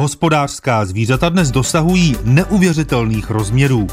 Hospodářská 0.00 0.84
zvířata 0.84 1.28
dnes 1.28 1.50
dosahují 1.50 2.16
neuvěřitelných 2.24 3.30
rozměrů. 3.30 3.86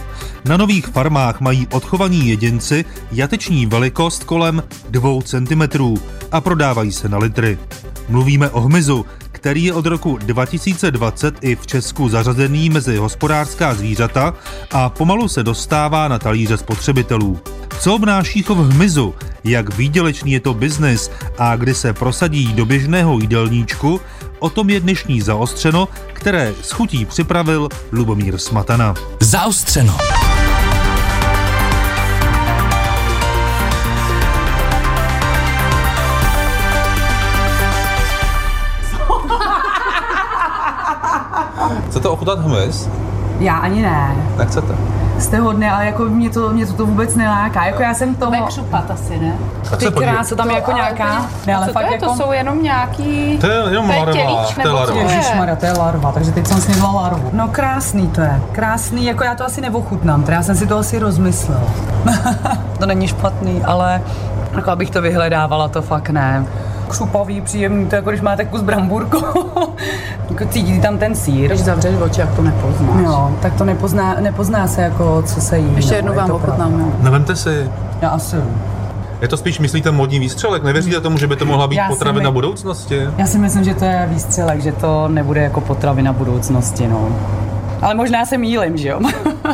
Na 0.45 0.57
nových 0.57 0.87
farmách 0.87 1.41
mají 1.41 1.67
odchovaní 1.67 2.29
jedinci 2.29 2.85
jateční 3.11 3.65
velikost 3.65 4.23
kolem 4.23 4.63
2 4.89 5.21
cm 5.21 5.95
a 6.31 6.41
prodávají 6.41 6.91
se 6.91 7.09
na 7.09 7.17
litry. 7.17 7.57
Mluvíme 8.09 8.49
o 8.49 8.61
hmyzu, 8.61 9.05
který 9.31 9.63
je 9.63 9.73
od 9.73 9.85
roku 9.85 10.17
2020 10.17 11.35
i 11.41 11.55
v 11.55 11.67
Česku 11.67 12.09
zařazený 12.09 12.69
mezi 12.69 12.97
hospodářská 12.97 13.73
zvířata 13.73 14.33
a 14.71 14.89
pomalu 14.89 15.27
se 15.27 15.43
dostává 15.43 16.07
na 16.07 16.19
talíře 16.19 16.57
spotřebitelů. 16.57 17.39
Co 17.79 17.95
obnáší 17.95 18.43
chov 18.43 18.57
hmyzu, 18.57 19.15
jak 19.43 19.77
výdělečný 19.77 20.31
je 20.31 20.39
to 20.39 20.53
biznis 20.53 21.11
a 21.37 21.55
kdy 21.55 21.73
se 21.73 21.93
prosadí 21.93 22.53
do 22.53 22.65
běžného 22.65 23.19
jídelníčku, 23.19 24.01
o 24.39 24.49
tom 24.49 24.69
je 24.69 24.79
dnešní 24.79 25.21
zaostřeno, 25.21 25.87
které 26.13 26.53
s 26.61 26.71
chutí 26.71 27.05
připravil 27.05 27.69
Lubomír 27.91 28.37
Smatana. 28.37 28.93
Zaostřeno. 29.19 29.97
Chcete 41.89 42.07
ochutnat 42.07 42.39
hmyz? 42.39 42.89
Já 43.39 43.57
ani 43.57 43.81
ne. 43.81 44.33
Nechcete. 44.37 44.77
Jste 45.19 45.37
hodné, 45.37 45.71
ale 45.71 45.85
jako 45.85 46.03
mě 46.03 46.29
to, 46.29 46.49
mě 46.49 46.65
to, 46.65 46.73
to 46.73 46.85
vůbec 46.85 47.15
neláká. 47.15 47.65
Jako 47.65 47.81
já 47.81 47.93
jsem 47.93 48.15
toho... 48.15 48.31
Nekřupat 48.31 48.91
asi, 48.91 49.19
ne? 49.19 49.33
Ty 49.77 49.85
krásu, 49.91 50.35
tam 50.35 50.49
je 50.49 50.55
jako 50.55 50.71
nějaká... 50.71 51.25
Ne, 51.47 51.55
ale 51.55 51.65
Co 51.65 51.73
to 51.73 51.79
fakt 51.79 51.85
je? 51.85 51.93
jako... 51.93 52.05
To 52.05 52.15
jsou 52.15 52.31
jenom 52.31 52.63
nějaký... 52.63 53.37
To 53.37 53.47
je 53.47 53.57
jenom 53.69 53.87
To 53.87 53.93
je 53.93 53.99
larva, 53.99 54.13
tělíč, 54.13 54.53
to 54.55 54.67
je 54.67 54.73
larva. 54.73 55.01
Ježišmarja, 55.01 55.55
to 55.55 55.65
je 55.65 55.73
larva, 55.73 56.11
takže 56.11 56.31
teď 56.31 56.47
jsem 56.47 56.61
snědla 56.61 56.91
larvu. 56.91 57.29
No 57.33 57.47
krásný 57.47 58.07
to 58.07 58.21
je, 58.21 58.41
krásný, 58.51 59.05
jako 59.05 59.23
já 59.23 59.35
to 59.35 59.45
asi 59.45 59.61
neochutnám, 59.61 60.23
teda 60.23 60.37
já 60.37 60.43
jsem 60.43 60.55
si 60.55 60.67
to 60.67 60.77
asi 60.77 60.99
rozmyslel. 60.99 61.61
to 62.79 62.85
není 62.85 63.07
špatný, 63.07 63.63
ale 63.63 64.01
jako 64.55 64.71
abych 64.71 64.89
to 64.89 65.01
vyhledávala, 65.01 65.67
to 65.67 65.81
fakt 65.81 66.09
ne. 66.09 66.45
Křupový, 66.87 67.41
příjemný, 67.41 67.85
to 67.85 67.95
je 67.95 67.97
jako 67.97 68.09
když 68.09 68.21
máte 68.21 68.45
kus 68.45 68.61
bramburku. 68.61 69.23
jako 70.29 70.45
cítíte 70.49 70.87
tam 70.87 70.97
ten 70.97 71.15
sír. 71.15 71.47
Když 71.49 71.59
zavřeš 71.59 71.95
oči, 72.01 72.21
jak 72.21 72.35
to 72.35 72.41
nepoznáš. 72.41 73.03
Jo, 73.03 73.31
tak 73.41 73.53
to 73.53 73.65
nepozná, 73.65 74.15
nepozná 74.19 74.67
se 74.67 74.81
jako, 74.81 75.23
co 75.25 75.41
se 75.41 75.57
jí. 75.57 75.75
Ještě 75.75 75.91
no, 75.91 75.97
jednou 75.97 76.11
je 76.11 76.17
vám 76.17 76.27
to 76.27 76.35
ochutnám. 76.35 76.93
Nevemte 76.99 77.35
si. 77.35 77.71
Já 78.01 78.09
asi. 78.09 78.35
Je 79.21 79.27
to 79.27 79.37
spíš, 79.37 79.59
myslíte, 79.59 79.91
modní 79.91 80.19
výstřelek? 80.19 80.63
Nevěříte 80.63 81.01
tomu, 81.01 81.17
že 81.17 81.27
by 81.27 81.35
to 81.35 81.45
mohla 81.45 81.67
být 81.67 81.75
Já 81.75 81.87
potravina 81.87 82.29
my- 82.29 82.33
budoucnosti? 82.33 82.99
Já 83.17 83.25
si 83.25 83.37
myslím, 83.37 83.63
že 83.63 83.73
to 83.73 83.85
je 83.85 84.07
výstřelek, 84.09 84.61
že 84.61 84.71
to 84.71 85.07
nebude 85.07 85.41
jako 85.41 85.61
potravina 85.61 86.13
budoucnosti, 86.13 86.87
no. 86.87 87.09
Ale 87.81 87.95
možná 87.95 88.25
se 88.25 88.37
mýlim, 88.37 88.77
že 88.77 88.87
jo? 88.89 88.99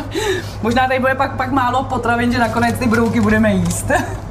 možná 0.62 0.86
tady 0.86 1.00
bude 1.00 1.14
pak, 1.14 1.36
pak 1.36 1.52
málo 1.52 1.84
potravin, 1.84 2.32
že 2.32 2.38
nakonec 2.38 2.78
ty 2.78 2.86
brouky 2.86 3.20
budeme 3.20 3.52
jíst. 3.52 3.90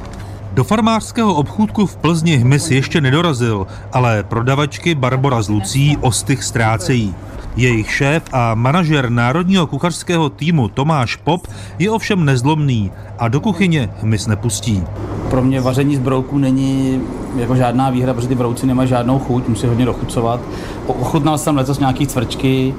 Do 0.54 0.64
farmářského 0.64 1.34
obchůdku 1.34 1.86
v 1.86 1.96
Plzni 1.96 2.36
hmyz 2.36 2.70
ještě 2.70 3.00
nedorazil, 3.00 3.66
ale 3.92 4.22
prodavačky 4.22 4.94
Barbora 4.94 5.42
z 5.42 5.48
Lucí 5.48 5.96
ostych 6.00 6.44
ztrácejí. 6.44 7.14
Jejich 7.56 7.90
šéf 7.90 8.22
a 8.32 8.54
manažer 8.54 9.10
národního 9.10 9.66
kuchařského 9.66 10.28
týmu 10.28 10.68
Tomáš 10.68 11.16
Pop 11.16 11.46
je 11.78 11.90
ovšem 11.90 12.24
nezlomný 12.24 12.90
a 13.18 13.28
do 13.28 13.40
kuchyně 13.40 13.90
hmyz 14.00 14.26
nepustí. 14.26 14.82
Pro 15.30 15.42
mě 15.42 15.60
vaření 15.60 15.96
z 15.96 16.00
brouků 16.00 16.38
není 16.38 17.02
jako 17.36 17.56
žádná 17.56 17.90
výhra, 17.90 18.14
protože 18.14 18.28
ty 18.28 18.34
brouci 18.34 18.66
nemají 18.66 18.88
žádnou 18.88 19.18
chuť, 19.18 19.48
musí 19.48 19.66
hodně 19.66 19.84
dochucovat. 19.84 20.40
Ochutnal 20.86 21.38
jsem 21.38 21.56
letos 21.56 21.78
nějaký 21.78 22.06
cvrčky, 22.06 22.74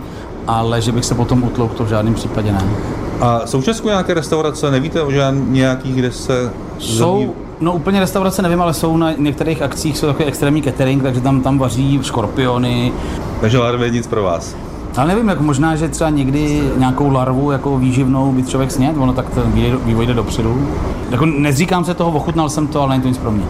ale 0.48 0.82
že 0.82 0.92
bych 0.92 1.06
se 1.06 1.16
potom 1.16 1.44
utlouk, 1.44 1.74
to 1.74 1.86
v 1.86 1.90
žádném 1.90 2.14
případě 2.14 2.52
ne. 2.52 2.64
A 3.22 3.48
jsou 3.48 3.62
v 3.62 3.66
Česku 3.66 3.88
nějaké 3.88 4.14
restaurace? 4.14 4.72
Nevíte 4.72 5.02
o 5.02 5.12
žádných 5.12 5.50
nějakých, 5.50 5.96
kde 5.96 6.12
se 6.12 6.52
Jsou, 6.80 7.36
no 7.62 7.74
úplně 7.74 8.00
restaurace 8.00 8.42
nevím, 8.42 8.62
ale 8.62 8.74
jsou 8.74 8.98
na 8.98 9.12
některých 9.12 9.62
akcích 9.62 9.98
jsou 9.98 10.08
takový 10.08 10.26
extrémní 10.26 10.62
catering, 10.62 11.04
takže 11.04 11.22
tam, 11.22 11.42
tam 11.42 11.58
vaří 11.58 12.00
škorpiony. 12.04 12.92
Takže 13.42 13.58
larvy 13.58 13.92
nic 13.92 14.08
pro 14.08 14.24
vás. 14.24 14.56
Ale 14.98 15.08
nevím, 15.08 15.28
jako 15.28 15.44
možná, 15.44 15.76
že 15.76 15.90
třeba 15.90 16.10
někdy 16.10 16.62
nějakou 16.78 17.12
larvu 17.12 17.52
jako 17.52 17.78
výživnou 17.78 18.32
by 18.32 18.44
člověk 18.44 18.72
sněd, 18.72 18.98
ono 18.98 19.14
tak 19.14 19.30
ten 19.30 19.44
vývoj- 19.44 19.80
vývoj 19.86 20.06
jde 20.06 20.14
dopředu. 20.14 20.68
Jako 21.10 21.26
nezříkám 21.26 21.86
se 21.86 21.94
toho, 21.94 22.12
ochutnal 22.12 22.50
jsem 22.50 22.68
to, 22.68 22.82
ale 22.82 22.90
není 22.90 23.02
to 23.02 23.08
nic 23.08 23.18
pro 23.18 23.32
mě. 23.32 23.44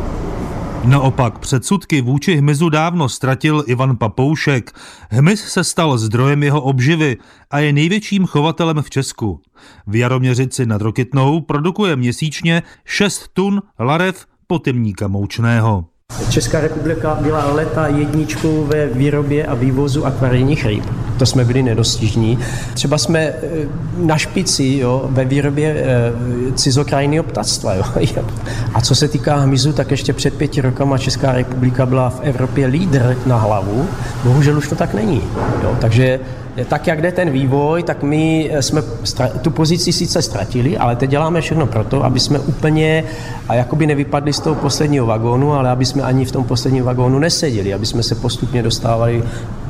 Naopak 0.88 1.40
předsudky 1.40 2.02
vůči 2.02 2.36
hmyzu 2.36 2.70
dávno 2.70 3.10
ztratil 3.10 3.64
Ivan 3.68 3.98
Papoušek. 3.98 4.72
Hmyz 5.10 5.44
se 5.44 5.64
stal 5.64 5.98
zdrojem 5.98 6.44
jeho 6.44 6.62
obživy 6.62 7.18
a 7.52 7.60
je 7.60 7.74
největším 7.74 8.26
chovatelem 8.26 8.82
v 8.82 8.90
Česku. 8.90 9.42
V 9.88 9.96
Jaroměřici 9.96 10.66
nad 10.66 10.82
Rokytnou 10.82 11.42
produkuje 11.42 11.96
měsíčně 11.96 12.64
6 12.86 13.28
tun 13.34 13.62
larev 13.80 14.26
potemníka 14.48 15.08
moučného. 15.08 15.95
Česká 16.30 16.62
republika 16.62 17.18
byla 17.22 17.54
leta 17.54 17.88
jedničkou 17.88 18.66
ve 18.66 18.88
výrobě 18.88 19.46
a 19.46 19.54
vývozu 19.54 20.06
akvarijních 20.06 20.66
ryb. 20.66 20.84
To 21.20 21.26
jsme 21.26 21.46
byli 21.46 21.64
nedostižní. 21.64 22.40
Třeba 22.74 22.98
jsme 22.98 23.20
eh, 23.20 23.36
na 23.98 24.18
špici 24.18 24.78
jo, 24.82 25.06
ve 25.10 25.26
výrobě 25.26 25.76
eh, 25.78 26.12
cizokrajného 26.52 27.24
ptactva. 27.24 27.74
Jo. 28.16 28.26
A 28.74 28.82
co 28.82 28.96
se 28.96 29.08
týká 29.08 29.36
hmyzu, 29.36 29.74
tak 29.74 29.92
ještě 29.92 30.14
před 30.14 30.34
pěti 30.34 30.62
rokama 30.62 30.98
Česká 30.98 31.32
republika 31.32 31.86
byla 31.86 32.10
v 32.10 32.20
Evropě 32.24 32.68
lídr 32.68 33.18
na 33.26 33.38
hlavu. 33.38 33.88
Bohužel 34.24 34.58
už 34.58 34.68
to 34.68 34.76
tak 34.76 34.94
není. 34.94 35.22
Jo. 35.64 35.78
Takže 35.82 36.20
tak, 36.64 36.88
jak 36.88 37.02
jde 37.02 37.12
ten 37.12 37.30
vývoj, 37.30 37.84
tak 37.84 38.04
my 38.04 38.52
jsme 38.60 38.82
tu 39.42 39.52
pozici 39.52 39.94
sice 39.94 40.22
ztratili, 40.22 40.78
ale 40.78 40.96
teď 40.96 41.10
děláme 41.10 41.42
všechno 41.42 41.68
pro 41.68 41.84
to, 41.84 42.04
aby 42.04 42.20
jsme 42.20 42.40
úplně 42.40 43.04
a 43.50 43.54
jakoby 43.54 43.88
nevypadli 43.88 44.34
z 44.34 44.40
toho 44.40 44.56
posledního 44.56 45.06
vagónu, 45.06 45.54
ale 45.54 45.70
aby 45.70 45.86
jsme 45.86 46.04
ani 46.06 46.26
v 46.26 46.32
tom 46.32 46.44
posledním 46.44 46.84
vagónu 46.84 47.20
neseděli, 47.20 47.74
aby 47.74 47.86
jsme 47.86 48.04
se 48.04 48.16
postupně 48.16 48.64
dostávali 48.64 49.24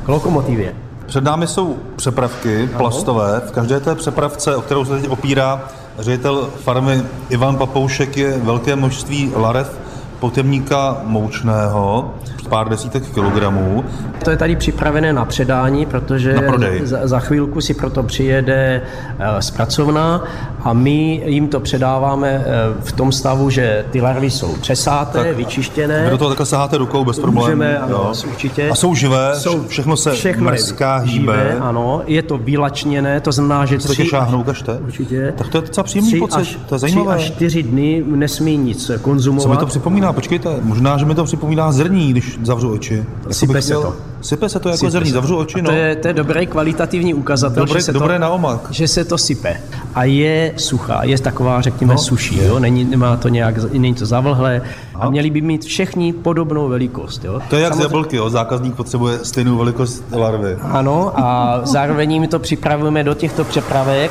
k 0.04 0.08
lokomotivě. 0.08 0.74
Před 1.06 1.24
námi 1.24 1.46
jsou 1.46 1.76
přepravky 1.96 2.68
plastové. 2.76 3.42
V 3.46 3.50
každé 3.50 3.80
té 3.80 3.94
přepravce, 3.94 4.56
o 4.56 4.60
kterou 4.60 4.84
se 4.84 5.00
teď 5.00 5.10
opírá 5.10 5.68
ředitel 5.98 6.48
farmy 6.64 7.02
Ivan 7.28 7.56
Papoušek, 7.56 8.16
je 8.16 8.38
velké 8.38 8.76
množství 8.76 9.32
larev 9.36 9.78
potemníka 10.20 10.96
moučného, 11.04 12.14
pár 12.48 12.68
desítek 12.68 13.02
kilogramů. 13.14 13.84
To 14.24 14.30
je 14.30 14.36
tady 14.36 14.56
připravené 14.56 15.12
na 15.12 15.24
předání, 15.24 15.86
protože 15.86 16.34
Na 16.34 16.42
prodej. 16.42 16.80
za, 16.84 16.98
za 17.06 17.18
chvilku 17.20 17.60
si 17.60 17.74
proto 17.74 18.02
přijede 18.02 18.82
eh, 19.18 19.42
zpracovna 19.42 20.24
a 20.64 20.72
my 20.72 21.22
jim 21.26 21.48
to 21.48 21.60
předáváme 21.60 22.28
eh, 22.28 22.44
v 22.84 22.92
tom 22.92 23.12
stavu, 23.12 23.50
že 23.50 23.84
ty 23.90 24.00
larvy 24.00 24.30
jsou 24.30 24.54
přesáté, 24.60 25.24
Tak 25.24 25.36
vyčištěné. 25.36 26.04
Vy 26.04 26.10
do 26.10 26.18
toho 26.18 26.28
takhle 26.30 26.46
saháte 26.46 26.78
rukou 26.78 27.04
bez 27.04 27.18
problémů. 27.18 27.46
Můžeme, 27.46 27.78
ano, 27.78 27.92
jo. 27.96 28.12
určitě. 28.28 28.70
A 28.70 28.74
jsou 28.74 28.94
živé, 28.94 29.32
všechno 29.68 29.96
se 29.96 30.12
všechno 30.12 30.44
mrská, 30.44 30.96
hýbe. 30.96 31.32
živé, 31.32 31.56
ano, 31.60 32.02
je 32.06 32.22
to 32.22 32.38
vylačněné, 32.38 33.20
to 33.20 33.32
znamená, 33.32 33.64
že 33.66 33.78
tři, 33.78 34.06
šáhnou, 34.06 34.40
ukažte. 34.40 34.78
určitě, 34.84 35.34
Tak 35.38 35.48
to 35.48 35.58
je 35.58 35.62
docela 35.62 35.84
příjemný 35.84 36.18
pocit, 36.18 36.38
až, 36.40 36.58
to 36.68 36.74
je 36.74 36.78
zajímavé. 36.78 37.16
Tři 37.16 37.24
až 37.26 37.32
čtyři 37.32 37.62
dny 37.62 38.04
nesmí 38.06 38.56
nic 38.56 38.86
Co 38.86 38.92
mi 38.92 38.98
konzumovat. 38.98 39.60
to 39.60 39.66
připomíná? 39.66 40.05
Počkejte, 40.12 40.56
možná, 40.62 40.98
že 40.98 41.04
mi 41.04 41.14
to 41.14 41.24
připomíná 41.24 41.72
zrní, 41.72 42.10
když 42.10 42.38
zavřu 42.42 42.72
oči. 42.72 43.04
Sype 43.30 43.62
se 43.62 43.72
to. 43.74 43.96
Sype 44.20 44.48
se 44.48 44.60
to 44.60 44.68
jako 44.68 44.78
Sype 44.78 44.90
zrní, 44.90 45.10
zavřu 45.10 45.36
oči, 45.36 45.62
no. 45.62 45.70
To 45.70 45.76
je, 45.76 45.96
to 45.96 46.08
je 46.08 46.14
dobrý 46.14 46.46
kvalitativní 46.46 47.14
ukazatel, 47.14 47.64
Dobré- 47.66 47.78
že, 47.78 47.84
se 47.84 47.92
dobré 47.92 48.14
to, 48.14 48.20
na 48.20 48.28
omak. 48.28 48.60
že 48.70 48.88
se 48.88 49.04
to 49.04 49.18
sype. 49.18 49.60
A 49.94 50.04
je 50.04 50.52
suchá, 50.56 51.00
je 51.04 51.18
taková, 51.18 51.60
řekněme, 51.60 51.94
no, 51.94 51.98
suší. 51.98 52.38
Jo? 52.44 52.58
Není, 52.58 52.84
nemá 52.84 53.16
to 53.16 53.28
nějak, 53.28 53.72
není 53.72 53.94
to 53.94 54.06
zavlhlé. 54.06 54.62
A 54.94 55.10
měli 55.10 55.30
by 55.30 55.40
mít 55.40 55.64
všichni 55.64 56.12
podobnou 56.12 56.68
velikost. 56.68 57.24
Jo? 57.24 57.40
To 57.50 57.56
je 57.56 57.62
jak 57.62 57.72
z 57.72 57.76
Samozřejmě- 57.76 57.84
jablky, 57.96 58.16
jo? 58.16 58.30
zákazník 58.30 58.74
potřebuje 58.74 59.18
stejnou 59.22 59.56
velikost 59.58 60.04
larvy. 60.12 60.56
Ano, 60.62 61.12
a 61.16 61.60
zároveň 61.64 62.12
jim 62.12 62.28
to 62.28 62.38
připravujeme 62.38 63.04
do 63.04 63.14
těchto 63.14 63.44
přepravek. 63.44 64.10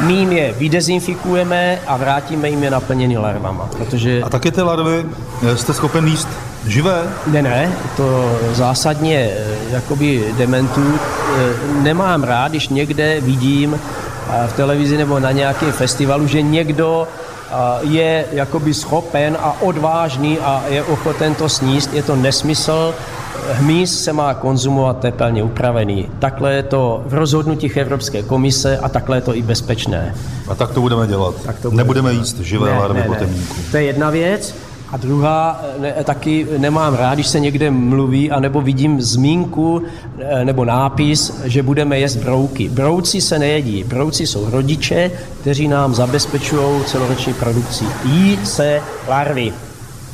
My 0.00 0.12
jim 0.12 0.32
je 0.32 0.54
vydezinfikujeme 0.58 1.78
a 1.86 1.96
vrátíme 1.96 2.50
jim 2.50 2.62
je 2.62 2.70
naplněný 2.70 3.18
larvama. 3.18 3.68
Protože 3.78 4.22
A 4.22 4.28
taky 4.28 4.50
ty 4.52 4.62
larvy 4.62 5.04
eh, 5.42 5.56
jste 5.56 5.72
schopen 5.74 6.06
jíst 6.06 6.28
živé? 6.66 7.02
Ne, 7.26 7.42
ne, 7.42 7.72
to 7.96 8.38
zásadně 8.52 9.30
eh, 9.32 9.44
jakoby 9.70 10.24
dementu. 10.38 10.82
Eh, 11.38 11.82
Nemám 11.82 12.22
rád, 12.24 12.48
když 12.48 12.68
někde 12.68 13.20
vidím 13.20 13.80
v 14.46 14.52
televizi 14.52 14.96
nebo 14.96 15.18
na 15.20 15.32
nějakém 15.32 15.72
festivalu, 15.72 16.26
že 16.26 16.42
někdo 16.42 17.08
eh, 17.08 17.54
je 17.82 18.24
jakoby 18.32 18.74
schopen 18.74 19.36
a 19.40 19.56
odvážný 19.62 20.38
a 20.38 20.62
je 20.68 20.82
ochoten 20.82 21.34
to 21.34 21.48
sníst. 21.48 21.94
Je 21.94 22.02
to 22.02 22.16
nesmysl. 22.16 22.94
Hmyz 23.52 24.04
se 24.04 24.12
má 24.12 24.34
konzumovat 24.34 24.98
tepelně 24.98 25.42
upravený. 25.42 26.08
Takhle 26.18 26.52
je 26.52 26.62
to 26.62 27.02
v 27.06 27.14
rozhodnutích 27.14 27.76
Evropské 27.76 28.22
komise 28.22 28.78
a 28.78 28.88
takhle 28.88 29.16
je 29.16 29.20
to 29.20 29.34
i 29.36 29.42
bezpečné. 29.42 30.14
A 30.48 30.54
tak 30.54 30.70
to 30.70 30.80
budeme 30.80 31.06
dělat. 31.06 31.34
Tak 31.46 31.56
to 31.56 31.62
budeme 31.70 31.76
Nebudeme 31.76 32.10
dělat. 32.10 32.20
jíst 32.20 32.38
živé 32.40 32.78
larvy 32.78 33.02
potemníku. 33.02 33.54
To 33.70 33.76
je 33.76 33.82
jedna 33.82 34.10
věc. 34.10 34.54
A 34.92 34.96
druhá, 34.96 35.60
ne, 35.78 35.94
taky 36.04 36.46
nemám 36.58 36.94
rád, 36.94 37.14
když 37.14 37.26
se 37.26 37.40
někde 37.40 37.70
mluví, 37.70 38.30
anebo 38.30 38.60
vidím 38.60 39.00
zmínku 39.00 39.82
eh, 40.18 40.44
nebo 40.44 40.64
nápis, 40.64 41.40
že 41.44 41.62
budeme 41.62 42.00
jíst 42.00 42.16
brouky. 42.16 42.68
Brouci 42.68 43.20
se 43.20 43.38
nejedí. 43.38 43.84
Brouci 43.84 44.26
jsou 44.26 44.50
rodiče, 44.50 45.10
kteří 45.40 45.68
nám 45.68 45.94
zabezpečují 45.94 46.84
celoroční 46.84 47.34
produkci. 47.34 47.84
Jí 48.04 48.38
se 48.44 48.82
larvy. 49.08 49.52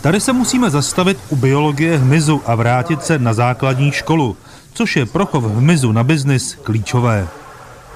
Tady 0.01 0.21
se 0.21 0.33
musíme 0.33 0.71
zastavit 0.71 1.19
u 1.29 1.37
biologie 1.37 1.99
hmyzu 1.99 2.43
a 2.47 2.55
vrátit 2.55 3.05
se 3.05 3.19
na 3.19 3.35
základní 3.35 3.93
školu, 3.93 4.37
což 4.75 4.97
je 4.97 5.07
pro 5.07 5.27
chov 5.27 5.45
hmyzu 5.45 5.93
na 5.93 6.05
biznis 6.05 6.55
klíčové. 6.63 7.29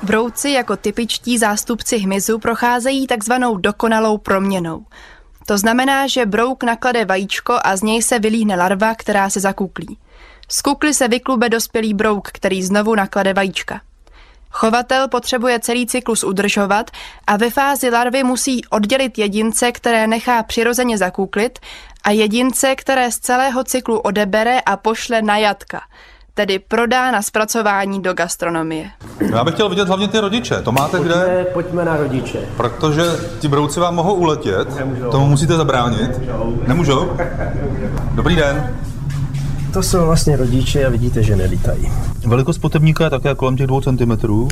Brouci 0.02 0.50
jako 0.50 0.76
typičtí 0.76 1.38
zástupci 1.38 1.99
hmyzu 1.99 2.38
procházejí 2.38 3.06
takzvanou 3.06 3.56
dokonalou 3.56 4.19
proměnou. 4.19 4.82
To 5.46 5.58
znamená, 5.58 6.06
že 6.06 6.26
brouk 6.26 6.64
naklade 6.64 7.04
vajíčko 7.04 7.58
a 7.64 7.76
z 7.76 7.82
něj 7.82 8.02
se 8.02 8.19
vylíhne 8.19 8.56
larva, 8.56 8.94
která 8.94 9.31
se 9.31 9.40
zakuklí. 9.40 9.98
Z 10.48 10.62
kukly 10.62 10.94
se 10.94 11.08
vyklube 11.08 11.48
dospělý 11.48 11.94
brouk, 11.94 12.28
který 12.32 12.62
znovu 12.62 12.94
naklade 12.94 13.34
vajíčka. 13.34 13.81
Chovatel 14.50 15.08
potřebuje 15.08 15.60
celý 15.60 15.87
cyklus 15.87 16.25
udržovat 16.25 16.90
a 17.26 17.37
ve 17.37 17.50
fázi 17.50 17.90
larvy 17.90 18.25
musí 18.25 18.64
oddělit 18.66 19.19
jedince, 19.19 19.72
které 19.72 20.06
nechá 20.06 20.43
přirozeně 20.43 20.98
zakuklit 20.98 21.58
a 22.04 22.10
jedince, 22.10 22.76
které 22.76 23.10
z 23.10 23.19
celého 23.19 23.64
cyklu 23.64 23.98
odebere 23.98 24.60
a 24.60 24.76
pošle 24.76 25.22
na 25.22 25.37
jatka– 25.37 25.81
tedy 26.37 26.59
prodá 26.59 27.11
na 27.11 27.23
zpracování 27.23 28.03
do 28.03 28.15
gastronomie. 28.15 28.91
Já 29.35 29.44
bych 29.44 29.55
chtěl 29.55 29.69
vidět 29.69 29.88
hlavně 29.88 30.09
ty 30.09 30.21
rodiče. 30.21 30.62
To 30.62 30.73
máte 30.73 30.99
pojďme, 30.99 31.15
kde? 31.15 31.47
Pojďme 31.53 31.85
na 31.85 31.97
rodiče. 31.97 32.38
Protože 32.56 33.03
ti 33.38 33.49
brouci 33.49 33.81
vám 33.81 33.94
mohou 33.94 34.15
uletět. 34.15 34.77
Nemůžou. 34.79 35.11
Tomu 35.11 35.27
musíte 35.27 35.56
zabránit. 35.56 36.11
Nemůžou? 36.67 37.17
Dobrý 38.15 38.37
den. 38.37 38.77
To 39.76 39.82
jsou 39.82 40.06
vlastně 40.06 40.37
rodiče 40.37 40.87
a 40.87 40.88
vidíte, 40.90 41.23
že 41.23 41.37
nelítají. 41.37 41.93
Velikost 42.26 42.58
potebníka 42.58 43.05
je 43.05 43.11
také 43.11 43.34
kolem 43.34 43.56
těch 43.56 43.67
dvou 43.67 43.81
centimetrů. 43.81 44.49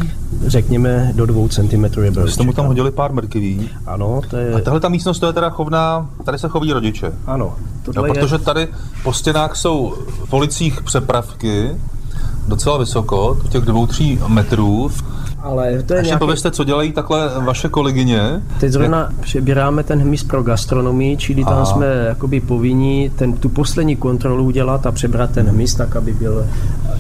Řekněme, 0.47 1.13
do 1.15 1.27
dvou 1.27 1.49
centimetrů 1.49 2.03
je 2.03 2.11
Vy 2.11 2.31
jste 2.31 2.43
mu 2.43 2.53
tam 2.53 2.67
hodili 2.67 2.91
pár 2.91 3.13
mrkví. 3.13 3.71
Ano, 3.87 4.21
to 4.31 4.37
je... 4.37 4.55
A 4.55 4.61
tahle 4.61 4.81
ta 4.81 4.89
místnost 4.89 5.19
to 5.19 5.27
je 5.27 5.33
teda 5.33 5.51
chovná, 5.51 6.11
tady 6.25 6.39
se 6.39 6.49
choví 6.49 6.73
rodiče. 6.73 7.13
Ano, 7.27 7.55
No, 7.95 8.03
protože 8.03 8.35
je... 8.35 8.39
tady 8.39 8.69
po 9.03 9.13
stěnách 9.13 9.57
jsou 9.57 9.95
v 10.25 10.31
policích 10.31 10.83
přepravky, 10.83 11.71
docela 12.49 12.79
vysoko, 12.79 13.39
těch 13.49 13.63
dvou, 13.65 13.87
tří 13.87 14.21
metrů. 14.29 14.91
Ale 15.43 15.83
to 15.83 15.95
je 15.95 15.99
Ještě 15.99 16.07
nějaký... 16.07 16.19
povězte, 16.19 16.51
co 16.51 16.65
dělají 16.65 16.93
takhle 16.93 17.31
vaše 17.45 17.69
kolegyně. 17.69 18.43
Teď 18.61 18.73
zrovna 18.73 19.09
přebíráme 19.21 19.83
ten 19.83 20.01
hmyz 20.01 20.25
pro 20.25 20.43
gastronomii, 20.43 21.17
čili 21.17 21.45
tam 21.45 21.53
Aha. 21.53 21.65
jsme 21.65 21.87
jakoby 21.87 22.41
povinni 22.41 23.11
ten, 23.17 23.33
tu 23.33 23.49
poslední 23.49 23.97
kontrolu 23.97 24.45
udělat 24.45 24.87
a 24.87 24.93
přebrat 24.93 25.31
ten 25.31 25.47
hmyz 25.47 25.75
tak, 25.75 25.97
aby 25.97 26.13
byl 26.13 26.47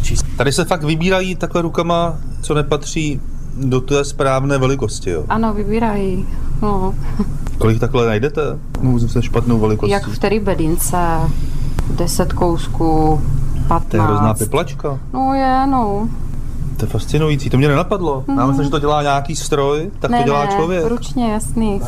čistý. 0.02 0.30
Tady 0.36 0.52
se 0.52 0.64
fakt 0.64 0.84
vybírají 0.84 1.34
takhle 1.36 1.62
rukama, 1.62 2.14
co 2.42 2.54
nepatří 2.54 3.20
do 3.56 3.80
té 3.80 4.04
správné 4.04 4.58
velikosti. 4.58 5.10
Jo. 5.10 5.24
Ano, 5.28 5.54
vybírají. 5.54 6.26
No. 6.62 6.94
Kolik 7.58 7.80
takhle 7.80 8.06
najdete? 8.06 8.40
No, 8.80 8.98
se 8.98 9.22
špatnou 9.22 9.58
velikostí. 9.58 9.92
Jak 9.92 10.08
v 10.08 10.18
té 10.18 10.40
bedince, 10.40 10.96
10 11.96 12.32
kousků, 12.32 13.20
15. 13.68 13.90
To 13.90 13.96
je 13.96 14.02
hrozná 14.02 14.34
piplačka. 14.34 14.98
No 15.12 15.34
je, 15.34 15.66
no. 15.66 16.08
To 16.76 16.84
je 16.84 16.90
fascinující, 16.90 17.50
to 17.50 17.56
mě 17.56 17.68
nenapadlo. 17.68 18.24
Já 18.36 18.46
myslím, 18.46 18.64
že 18.64 18.70
to 18.70 18.78
dělá 18.78 19.02
nějaký 19.02 19.36
stroj, 19.36 19.90
tak 20.00 20.10
ne, 20.10 20.18
to 20.18 20.24
dělá 20.24 20.44
ne, 20.44 20.50
člověk. 20.56 20.86
ručně, 20.86 21.32
jasný. 21.32 21.80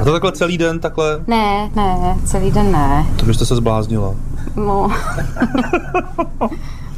A 0.00 0.04
to 0.04 0.12
takhle 0.12 0.32
celý 0.32 0.58
den, 0.58 0.78
takhle, 0.80 1.20
Ne, 1.26 1.70
ne, 1.76 2.16
celý 2.24 2.50
den 2.50 2.72
ne. 2.72 3.06
to 3.16 3.26
byste 3.26 3.46
se 3.46 3.56
zbláznila. 3.56 4.14
No, 4.56 4.88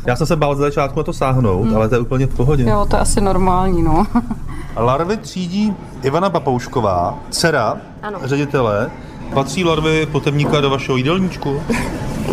Já 0.07 0.17
jsem 0.17 0.27
se 0.27 0.37
bál 0.37 0.55
za 0.55 0.63
začátku 0.63 1.01
na 1.01 1.05
to 1.05 1.13
sáhnout, 1.13 1.73
ale 1.77 1.89
to 1.89 1.95
je 1.95 2.01
úplně 2.01 2.27
v 2.27 2.35
pohodě. 2.37 2.65
jo, 2.71 2.87
to 2.91 2.97
je 2.97 3.01
asi 3.03 3.21
normální, 3.21 3.83
no. 3.83 4.07
Larvy 4.77 5.17
třídí 5.17 5.75
Ivana 6.03 6.31
Papoušková, 6.31 7.15
dcera 7.31 7.77
Ano. 8.03 8.19
ředitele. 8.25 8.91
Patří 9.35 9.65
larvy 9.65 10.07
potemníka 10.07 10.61
do 10.61 10.71
vašeho 10.71 10.97
jídelníčku? 10.97 11.61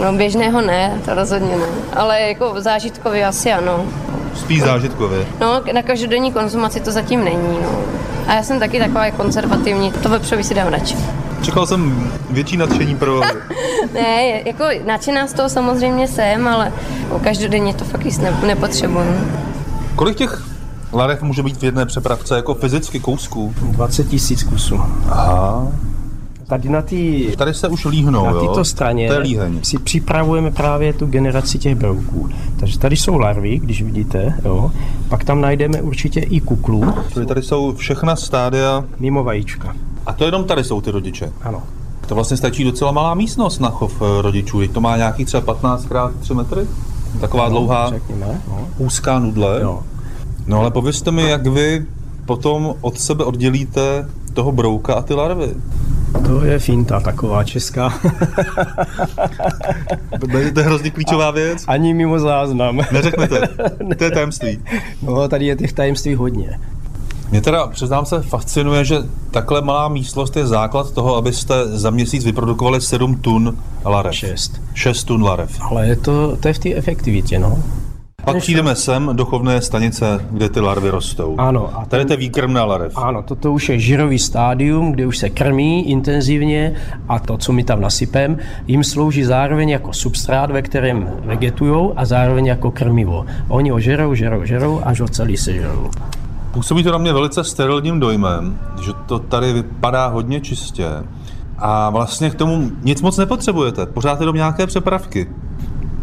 No 0.04 0.14
běžného 0.14 0.62
ne, 0.62 1.02
to 1.06 1.16
rozhodně 1.16 1.58
ne. 1.58 1.66
Ale 1.94 2.22
jako 2.22 2.54
zážitkově 2.58 3.26
asi 3.26 3.54
ano. 3.54 3.86
Spíš 4.36 4.62
zážitkově. 4.62 5.26
No, 5.40 5.62
na 5.74 5.82
každodenní 5.82 6.32
konzumaci 6.32 6.80
to 6.80 6.92
zatím 6.92 7.24
není, 7.24 7.58
no. 7.64 7.80
A 8.28 8.34
já 8.34 8.44
jsem 8.44 8.60
taky 8.60 8.80
taková 8.80 9.12
konzervativní, 9.12 9.92
to 9.92 10.10
vepřový 10.10 10.44
si 10.44 10.54
dám 10.54 10.68
radši. 10.68 10.96
Čekal 11.42 11.68
jsem 11.68 12.12
větší 12.30 12.58
nadšení 12.58 12.96
pro... 12.96 13.22
Ne, 13.94 14.42
jako 14.46 14.64
nadšená 14.86 15.28
z 15.28 15.34
toho 15.34 15.50
samozřejmě 15.50 16.08
jsem, 16.08 16.48
ale 16.48 16.74
každodenně 17.24 17.74
to 17.74 17.86
fakt 17.86 18.06
jíst 18.06 18.18
ne, 18.18 18.38
nepotřebuji. 18.46 19.32
Kolik 19.96 20.18
těch 20.18 20.44
larev 20.94 21.22
může 21.22 21.44
být 21.44 21.58
v 21.58 21.64
jedné 21.64 21.86
přepravce, 21.86 22.36
jako 22.36 22.54
fyzicky 22.54 23.00
kousků? 23.00 23.54
20 23.62 24.08
tisíc 24.08 24.44
kusů. 24.44 24.82
Aha. 25.10 25.68
Tady 26.50 26.70
na 26.70 26.82
té 26.82 26.96
Tady 27.38 27.54
se 27.54 27.68
už 27.68 27.86
líhnou, 27.86 28.26
na 28.26 28.34
této 28.34 28.66
straně 28.66 29.08
To 29.08 29.14
je 29.14 29.20
líheň. 29.20 29.60
si 29.64 29.78
připravujeme 29.80 30.52
právě 30.52 30.94
tu 30.94 31.06
generaci 31.06 31.58
těch 31.60 31.76
brouků. 31.76 32.30
Takže 32.60 32.80
tady 32.80 32.98
jsou 32.98 33.18
larvy, 33.18 33.60
když 33.60 33.82
vidíte, 33.82 34.34
jo. 34.46 34.72
pak 35.10 35.24
tam 35.24 35.42
najdeme 35.42 35.82
určitě 35.82 36.20
i 36.20 36.40
kuklu 36.42 36.84
Čili 37.14 37.26
tady 37.26 37.42
jsou 37.42 37.74
všechna 37.76 38.16
stádia. 38.16 38.84
mimo 39.00 39.24
vajíčka. 39.24 39.76
A 40.06 40.14
to 40.14 40.26
jenom 40.26 40.44
tady 40.44 40.64
jsou 40.64 40.82
ty 40.82 40.92
rodiče. 40.92 41.32
Ano. 41.42 41.64
To 42.08 42.16
vlastně 42.16 42.38
stačí 42.38 42.64
docela 42.64 42.92
malá 42.92 43.14
místnost 43.14 43.60
na 43.60 43.70
chov 43.70 44.02
eh, 44.02 44.22
rodičů. 44.22 44.68
To 44.68 44.82
má 44.82 44.98
nějaký 44.98 45.26
třeba 45.26 45.42
15 45.42 45.84
x 45.84 46.20
3 46.20 46.34
metry? 46.34 46.62
Taková 47.22 47.50
dlouhá, 47.50 47.90
Řekněme. 47.90 48.42
No. 48.48 48.68
úzká 48.78 49.20
nudle. 49.20 49.62
Jo. 49.62 49.84
No 50.48 50.60
ale 50.60 50.72
povězte 50.72 51.12
mi, 51.12 51.30
jak 51.30 51.48
vy 51.48 51.86
potom 52.26 52.74
od 52.82 53.00
sebe 53.00 53.24
oddělíte 53.24 54.10
toho 54.34 54.52
brouka 54.52 54.94
a 54.94 55.02
ty 55.02 55.14
larvy. 55.14 55.50
To 56.26 56.46
je 56.46 56.60
finta 56.60 57.00
taková 57.00 57.44
česká. 57.44 57.94
To 60.32 60.38
je, 60.38 60.52
to 60.52 60.60
je 60.60 60.66
hrozně 60.66 60.92
klíčová 60.92 61.32
věc. 61.32 61.64
Ani 61.68 61.94
mimo 61.94 62.20
záznam. 62.20 62.82
Neřeknete, 62.92 63.48
to 63.98 64.04
je 64.04 64.12
tajemství. 64.12 64.60
No, 65.02 65.28
tady 65.28 65.46
je 65.46 65.56
těch 65.56 65.74
tajemství 65.74 66.16
hodně. 66.16 66.60
Mě 67.32 67.42
teda, 67.42 67.68
přiznám 67.68 68.06
se, 68.06 68.22
fascinuje, 68.22 68.86
že 68.86 68.98
takhle 69.32 69.62
malá 69.62 69.88
místnost 69.88 70.38
je 70.38 70.48
základ 70.48 70.92
toho, 70.92 71.16
abyste 71.16 71.54
za 71.68 71.90
měsíc 71.90 72.26
vyprodukovali 72.26 72.82
7 72.82 73.16
tun 73.16 73.58
larev. 73.86 74.16
Šest. 74.16 74.62
6 74.74 75.04
tun 75.04 75.24
larev. 75.24 75.62
Ale 75.62 75.88
je 75.88 75.96
to, 75.96 76.38
to 76.38 76.48
je 76.48 76.54
v 76.54 76.60
té 76.60 76.74
efektivitě, 76.74 77.40
no. 77.40 77.64
Pak 78.26 78.38
přijdeme 78.38 78.76
sem 78.76 79.10
do 79.14 79.26
chovné 79.26 79.62
stanice, 79.62 80.26
kde 80.32 80.50
ty 80.50 80.60
larvy 80.60 80.90
rostou. 80.90 81.36
Ano, 81.38 81.70
a 81.74 81.86
Tady 81.86 82.06
to 82.06 82.14
je 82.14 82.18
výkrmná 82.18 82.66
larev. 82.66 82.94
Ano, 82.96 83.24
toto 83.24 83.52
už 83.52 83.70
je 83.70 83.80
žirový 83.80 84.20
stádium, 84.20 84.92
kde 84.92 85.08
už 85.08 85.18
se 85.18 85.30
krmí 85.30 85.90
intenzivně 85.90 86.74
a 87.08 87.20
to, 87.20 87.38
co 87.38 87.52
my 87.54 87.64
tam 87.64 87.82
nasypem, 87.82 88.38
jim 88.68 88.84
slouží 88.84 89.24
zároveň 89.24 89.70
jako 89.70 89.94
substrát, 89.94 90.52
ve 90.52 90.62
kterém 90.62 91.10
vegetujou 91.26 91.94
a 91.96 92.06
zároveň 92.06 92.46
jako 92.46 92.72
krmivo. 92.72 93.26
Oni 93.48 93.70
ho 93.70 93.80
žerou, 93.80 94.14
žerou, 94.14 94.46
žerou, 94.46 94.82
až 94.84 95.02
ho 95.02 95.08
celý 95.08 95.38
sežerou. 95.38 95.90
Působí 96.52 96.84
to 96.84 96.92
na 96.92 96.98
mě 96.98 97.14
velice 97.14 97.44
sterilním 97.44 98.00
dojmem, 98.00 98.60
že 98.86 98.92
to 99.06 99.20
tady 99.20 99.54
vypadá 99.54 100.08
hodně 100.08 100.42
čistě. 100.42 100.88
A 101.58 101.90
vlastně 101.90 102.30
k 102.30 102.36
tomu 102.36 102.72
nic 102.84 103.02
moc 103.02 103.18
nepotřebujete, 103.18 103.86
pořád 103.86 104.20
jenom 104.20 104.36
nějaké 104.36 104.68
přepravky. 104.68 105.28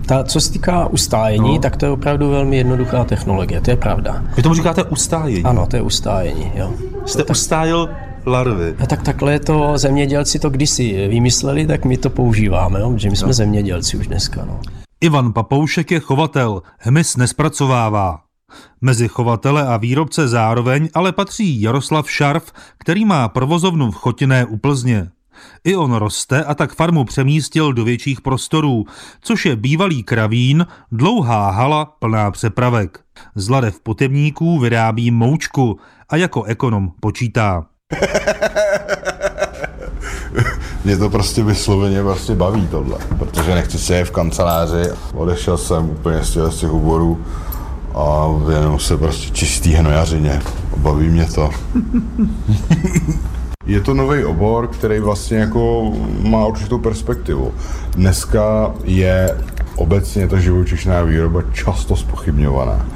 Ta, 0.06 0.25
co 0.25 0.40
se 0.40 0.52
týká 0.52 0.86
ustájení, 0.86 1.48
No. 1.48 1.52
no. 1.54 1.58
tak 1.58 1.76
to 1.76 1.86
je 1.86 1.90
opravdu 1.90 2.30
velmi 2.30 2.56
jednoduchá 2.56 3.04
technologie, 3.04 3.60
to 3.60 3.70
je 3.70 3.76
pravda. 3.76 4.25
Vy 4.36 4.42
tomu 4.42 4.54
říkáte 4.54 4.84
ustájení. 4.84 5.44
Ano, 5.44 5.66
to 5.66 5.76
je 5.76 5.82
ustájení, 5.82 6.52
jo. 6.54 6.72
Jste 7.06 7.25
ustájil 7.25 7.88
larvy. 8.26 8.75
A 8.78 8.86
tak 8.86 9.02
takhle 9.02 9.38
to 9.38 9.78
zemědělci 9.78 10.38
to 10.38 10.50
kdysi 10.50 11.08
vymysleli, 11.08 11.66
tak 11.66 11.84
my 11.84 11.96
to 11.96 12.10
používáme, 12.10 12.80
jo? 12.80 12.92
že 12.96 13.10
my 13.10 13.16
jsme 13.16 13.32
zemědělci 13.32 13.96
už 13.96 14.06
dneska. 14.06 14.44
No. 14.44 14.60
Ivan 15.00 15.32
Papoušek 15.32 15.90
je 15.90 16.00
chovatel, 16.00 16.62
hmyz 16.78 17.16
nespracovává. 17.16 18.18
Mezi 18.80 19.08
chovatele 19.08 19.66
a 19.66 19.76
výrobce 19.76 20.28
zároveň 20.28 20.88
ale 20.94 21.12
patří 21.12 21.60
Jaroslav 21.62 22.10
Šarf, 22.10 22.52
který 22.78 23.04
má 23.04 23.28
provozovnu 23.28 23.90
v 23.90 23.94
Chotiné 23.94 24.44
u 24.46 24.56
Plzně. 24.56 25.08
I 25.64 25.76
on 25.76 25.95
roste 25.95 26.45
a 26.45 26.55
tak 26.55 26.75
farmu 26.75 27.05
přemístil 27.05 27.73
do 27.73 27.85
větších 27.85 28.21
prostorů, 28.21 28.85
což 29.21 29.47
je 29.47 29.57
bývalý 29.57 30.02
kravín, 30.02 30.66
dlouhá 30.93 31.50
hala 31.50 31.85
plná 31.85 32.31
přepravek. 32.31 33.00
Z 33.35 33.49
larev 33.49 33.81
potebníků 33.81 34.59
vyrábí 34.59 35.11
moučku 35.11 35.78
a 36.09 36.16
jako 36.16 36.43
ekonom 36.43 36.93
počítá. 37.00 37.66
Mě 40.85 40.97
to 40.97 41.11
prostě 41.11 41.43
vysloveně 41.43 42.02
prostě 42.02 42.35
baví 42.35 42.69
tohle, 42.71 42.99
protože 43.19 43.55
nechci 43.55 43.78
se 43.78 44.05
v 44.05 44.11
kanceláři. 44.11 44.90
Odešel 45.14 45.59
jsem 45.59 45.90
úplně 45.90 46.25
z 46.25 46.31
těch, 46.31 46.43
z 46.43 46.61
těch 46.61 46.71
oborů 46.71 47.25
a 47.95 48.26
věnuju 48.47 48.78
se 48.78 48.97
prostě 48.97 49.31
čistý 49.31 49.73
hnojařině. 49.73 50.43
Baví 50.76 51.09
mě 51.09 51.25
to. 51.25 51.50
Je 53.66 53.80
to 53.80 53.94
nový 53.94 54.25
obor, 54.25 54.66
který 54.66 55.00
vlastně 55.00 55.38
jako 55.38 55.92
má 56.23 56.46
určitou 56.46 56.78
perspektivu. 56.78 57.54
Dneska 57.96 58.75
je 58.85 59.38
obecně 59.76 60.28
ta 60.28 60.38
živočišná 60.38 61.02
výroba 61.02 61.42
často 61.52 61.96
spochybňovaná. 61.96 62.87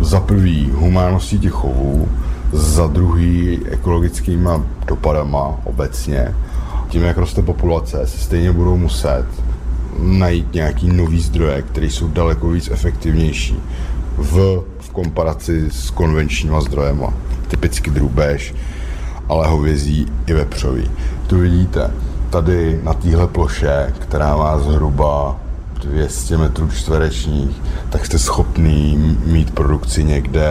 Za 0.00 0.20
prvý 0.20 0.70
humáností 0.74 1.38
těch 1.38 1.52
chovů, 1.52 2.08
za 2.52 2.86
druhý 2.86 3.60
ekologickýma 3.70 4.64
dopadama 4.86 5.60
obecně. 5.64 6.34
Tím, 6.88 7.02
jak 7.02 7.16
roste 7.16 7.42
populace, 7.42 8.06
se 8.06 8.18
stejně 8.18 8.52
budou 8.52 8.76
muset 8.76 9.24
najít 9.98 10.54
nějaký 10.54 10.88
nový 10.88 11.20
zdroje, 11.20 11.62
které 11.62 11.86
jsou 11.86 12.08
daleko 12.08 12.48
víc 12.48 12.70
efektivnější 12.70 13.56
v, 14.16 14.62
v 14.78 14.90
komparaci 14.90 15.70
s 15.70 15.90
konvenčníma 15.90 16.60
zdrojema. 16.60 17.14
Typicky 17.48 17.90
drůbež, 17.90 18.54
ale 19.30 19.48
hovězí 19.48 20.06
i 20.26 20.34
vepřový. 20.34 20.90
Tu 21.26 21.38
vidíte 21.38 21.90
tady 22.30 22.80
na 22.82 22.94
téhle 22.94 23.26
ploše, 23.26 23.92
která 23.98 24.36
má 24.36 24.58
zhruba 24.58 25.36
200 25.82 26.38
metrů 26.38 26.70
čtverečních, 26.70 27.62
tak 27.90 28.06
jste 28.06 28.18
schopný 28.18 28.96
mít 29.26 29.50
produkci 29.50 30.04
někde 30.04 30.50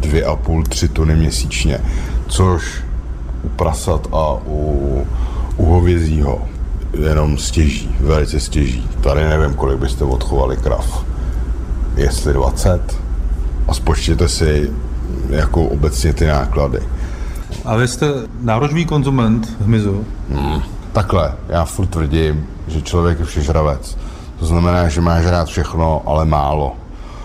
2,5-3 0.00 0.88
tuny 0.88 1.16
měsíčně, 1.16 1.80
což 2.26 2.84
u 3.42 3.48
prasat 3.48 4.08
a 4.12 4.34
u, 4.46 5.06
u 5.56 5.64
hovězího 5.64 6.42
jenom 7.04 7.38
stěží, 7.38 7.96
velice 8.00 8.40
stěží. 8.40 8.88
Tady 9.00 9.24
nevím, 9.24 9.54
kolik 9.54 9.78
byste 9.78 10.04
odchovali 10.04 10.56
krav. 10.56 11.04
Jestli 11.96 12.32
20? 12.32 12.96
A 13.68 13.74
spočtěte 13.74 14.28
si 14.28 14.70
jako 15.30 15.62
obecně 15.64 16.12
ty 16.12 16.26
náklady. 16.26 16.78
A 17.66 17.76
vy 17.76 17.88
jste 17.88 18.06
náročný 18.40 18.86
konzument 18.86 19.56
hmyzu? 19.60 20.04
Hmm, 20.30 20.62
takhle, 20.92 21.32
já 21.48 21.64
furt 21.64 21.86
tvrdím, 21.86 22.46
že 22.68 22.82
člověk 22.82 23.18
je 23.18 23.24
všežravec. 23.24 23.98
To 24.38 24.46
znamená, 24.46 24.88
že 24.88 25.00
máš 25.00 25.26
rád 25.26 25.48
všechno, 25.48 26.02
ale 26.06 26.24
málo. 26.24 26.76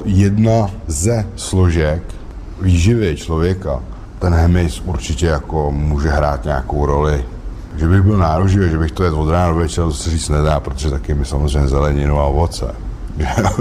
Jedna 0.05 0.69
ze 0.87 1.25
složek 1.35 2.03
výživy 2.61 3.15
člověka, 3.15 3.79
ten 4.19 4.33
hmyz 4.33 4.81
určitě 4.85 5.25
jako 5.25 5.71
může 5.71 6.09
hrát 6.09 6.45
nějakou 6.45 6.85
roli. 6.85 7.25
Že 7.77 7.87
bych 7.87 8.01
byl 8.01 8.17
nároživý, 8.17 8.69
že 8.69 8.77
bych 8.77 8.91
to 8.91 9.03
jedl 9.03 9.21
od 9.21 9.29
rána 9.29 9.49
do 9.49 9.59
večera, 9.59 9.87
to 9.87 9.93
se 9.93 10.09
říct 10.09 10.29
nedá, 10.29 10.59
protože 10.59 10.89
taky 10.89 11.13
mi 11.13 11.25
samozřejmě 11.25 11.67
zeleninu 11.67 12.19
a 12.19 12.23
ovoce. 12.23 12.75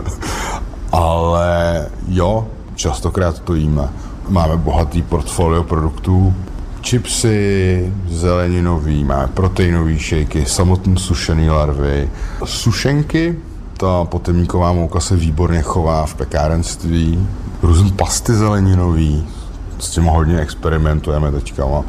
ale 0.92 1.86
jo, 2.08 2.48
častokrát 2.74 3.38
to 3.38 3.54
jíme. 3.54 3.88
Máme 4.28 4.56
bohatý 4.56 5.02
portfolio 5.02 5.64
produktů, 5.64 6.34
chipsy, 6.82 7.92
zeleninový, 8.08 9.04
máme 9.04 9.28
proteinový 9.34 9.98
šejky, 9.98 10.46
samotný 10.46 10.96
sušený 10.98 11.50
larvy, 11.50 12.10
sušenky, 12.44 13.36
ta 13.76 14.04
potemníková 14.04 14.72
mouka 14.72 15.00
se 15.00 15.16
výborně 15.16 15.62
chová 15.62 16.06
v 16.06 16.14
pekárenství, 16.14 17.28
různé 17.62 17.90
pasty 17.96 18.34
zeleninový, 18.34 19.26
s 19.78 19.90
tím 19.90 20.04
hodně 20.04 20.40
experimentujeme 20.40 21.32
teďka. 21.32 21.62
No. 21.62 21.84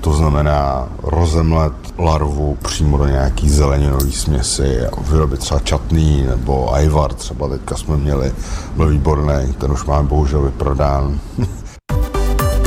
To 0.00 0.12
znamená 0.12 0.88
rozemlet 1.02 1.72
larvu 1.98 2.58
přímo 2.62 2.98
do 2.98 3.06
nějaký 3.06 3.50
zeleninový 3.50 4.12
směsi 4.12 4.86
a 4.86 5.00
vyrobit 5.00 5.40
třeba 5.40 5.60
čatný 5.60 6.26
nebo 6.28 6.74
ajvar 6.74 7.14
třeba 7.14 7.48
teďka 7.48 7.76
jsme 7.76 7.96
měli, 7.96 8.32
byl 8.76 8.88
výborný, 8.88 9.52
ten 9.58 9.72
už 9.72 9.84
máme 9.84 10.08
bohužel 10.08 10.42
vyprodán. 10.42 11.20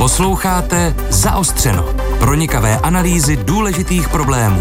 Posloucháte 0.04 0.94
Zaostřeno. 1.10 1.82
Pronikavé 2.18 2.78
analýzy 2.78 3.36
důležitých 3.36 4.08
problémů. 4.08 4.60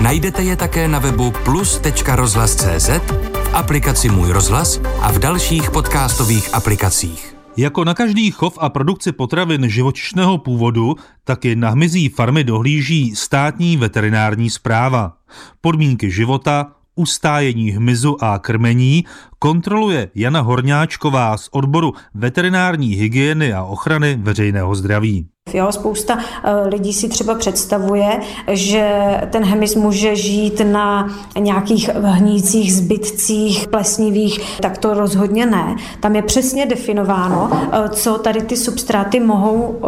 Najdete 0.00 0.42
je 0.42 0.56
také 0.56 0.88
na 0.88 0.98
webu 0.98 1.32
plus.rozhlas.cz, 1.44 2.88
v 3.34 3.54
aplikaci 3.54 4.08
Můj 4.08 4.32
rozhlas 4.32 4.80
a 5.00 5.12
v 5.12 5.18
dalších 5.18 5.70
podcastových 5.70 6.54
aplikacích. 6.54 7.36
Jako 7.56 7.84
na 7.84 7.94
každý 7.94 8.30
chov 8.30 8.58
a 8.60 8.68
produkci 8.68 9.12
potravin 9.12 9.68
živočišného 9.68 10.38
původu, 10.38 10.96
tak 11.24 11.44
i 11.44 11.56
na 11.56 11.70
hmyzí 11.70 12.08
farmy 12.08 12.44
dohlíží 12.44 13.16
státní 13.16 13.76
veterinární 13.76 14.50
zpráva. 14.50 15.12
Podmínky 15.60 16.10
života, 16.10 16.72
ustájení 17.00 17.70
hmyzu 17.70 18.24
a 18.24 18.38
krmení 18.38 19.04
kontroluje 19.38 20.10
Jana 20.14 20.40
Horňáčková 20.40 21.36
z 21.36 21.48
odboru 21.52 21.92
veterinární 22.14 22.94
hygieny 22.94 23.52
a 23.52 23.64
ochrany 23.64 24.18
veřejného 24.20 24.74
zdraví. 24.74 25.28
Jo, 25.54 25.72
spousta 25.72 26.18
eh, 26.18 26.68
lidí 26.68 26.92
si 26.92 27.08
třeba 27.08 27.34
představuje, 27.34 28.20
že 28.48 29.00
ten 29.30 29.44
hmyz 29.44 29.74
může 29.74 30.16
žít 30.16 30.62
na 30.64 31.08
nějakých 31.38 31.88
hnících 31.88 32.74
zbytcích 32.74 33.68
plesnivých, 33.68 34.60
tak 34.60 34.78
to 34.78 34.94
rozhodně 34.94 35.46
ne. 35.46 35.76
Tam 36.00 36.16
je 36.16 36.22
přesně 36.22 36.66
definováno, 36.66 37.50
eh, 37.52 37.88
co 37.88 38.18
tady 38.18 38.42
ty 38.42 38.56
substráty 38.56 39.20
mohou 39.20 39.78
eh, 39.78 39.86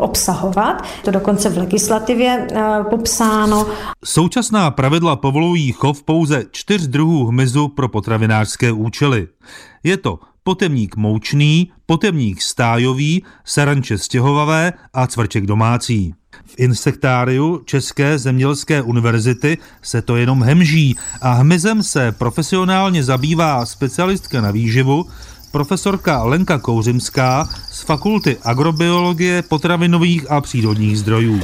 obsahovat. 0.00 0.82
To 1.04 1.10
dokonce 1.10 1.50
v 1.50 1.58
legislativě 1.58 2.48
popsáno. 2.90 3.66
Současná 4.04 4.70
pravidla 4.70 5.16
povolují 5.16 5.72
chov 5.72 6.02
pouze 6.02 6.44
čtyř 6.50 6.86
druhů 6.86 7.26
hmyzu 7.26 7.68
pro 7.68 7.88
potravinářské 7.88 8.72
účely. 8.72 9.28
Je 9.84 9.96
to 9.96 10.18
potemník 10.42 10.96
moučný, 10.96 11.72
potemník 11.86 12.42
stájový, 12.42 13.24
saranče 13.44 13.98
stěhovavé 13.98 14.72
a 14.94 15.06
cvrček 15.06 15.46
domácí. 15.46 16.14
V 16.44 16.54
insektáriu 16.58 17.62
České 17.64 18.18
zemědělské 18.18 18.82
univerzity 18.82 19.58
se 19.82 20.02
to 20.02 20.16
jenom 20.16 20.42
hemží 20.42 20.96
a 21.22 21.32
hmyzem 21.32 21.82
se 21.82 22.12
profesionálně 22.12 23.04
zabývá 23.04 23.66
specialistka 23.66 24.40
na 24.40 24.50
výživu, 24.50 25.06
profesorka 25.52 26.22
Lenka 26.22 26.58
Kouřimská 26.58 27.48
z 27.70 27.82
Fakulty 27.82 28.36
agrobiologie, 28.42 29.42
potravinových 29.42 30.30
a 30.30 30.40
přírodních 30.40 30.98
zdrojů. 30.98 31.40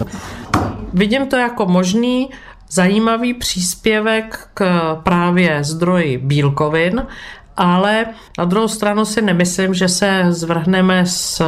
Vidím 0.92 1.26
to 1.26 1.36
jako 1.36 1.66
možný 1.66 2.30
zajímavý 2.70 3.34
příspěvek 3.34 4.48
k 4.54 4.94
právě 5.02 5.64
zdroji 5.64 6.18
bílkovin 6.18 7.06
ale 7.56 8.06
na 8.38 8.44
druhou 8.44 8.68
stranu 8.68 9.04
si 9.04 9.22
nemyslím, 9.22 9.74
že 9.74 9.88
se 9.88 10.24
zvrhneme 10.28 11.06
z 11.06 11.42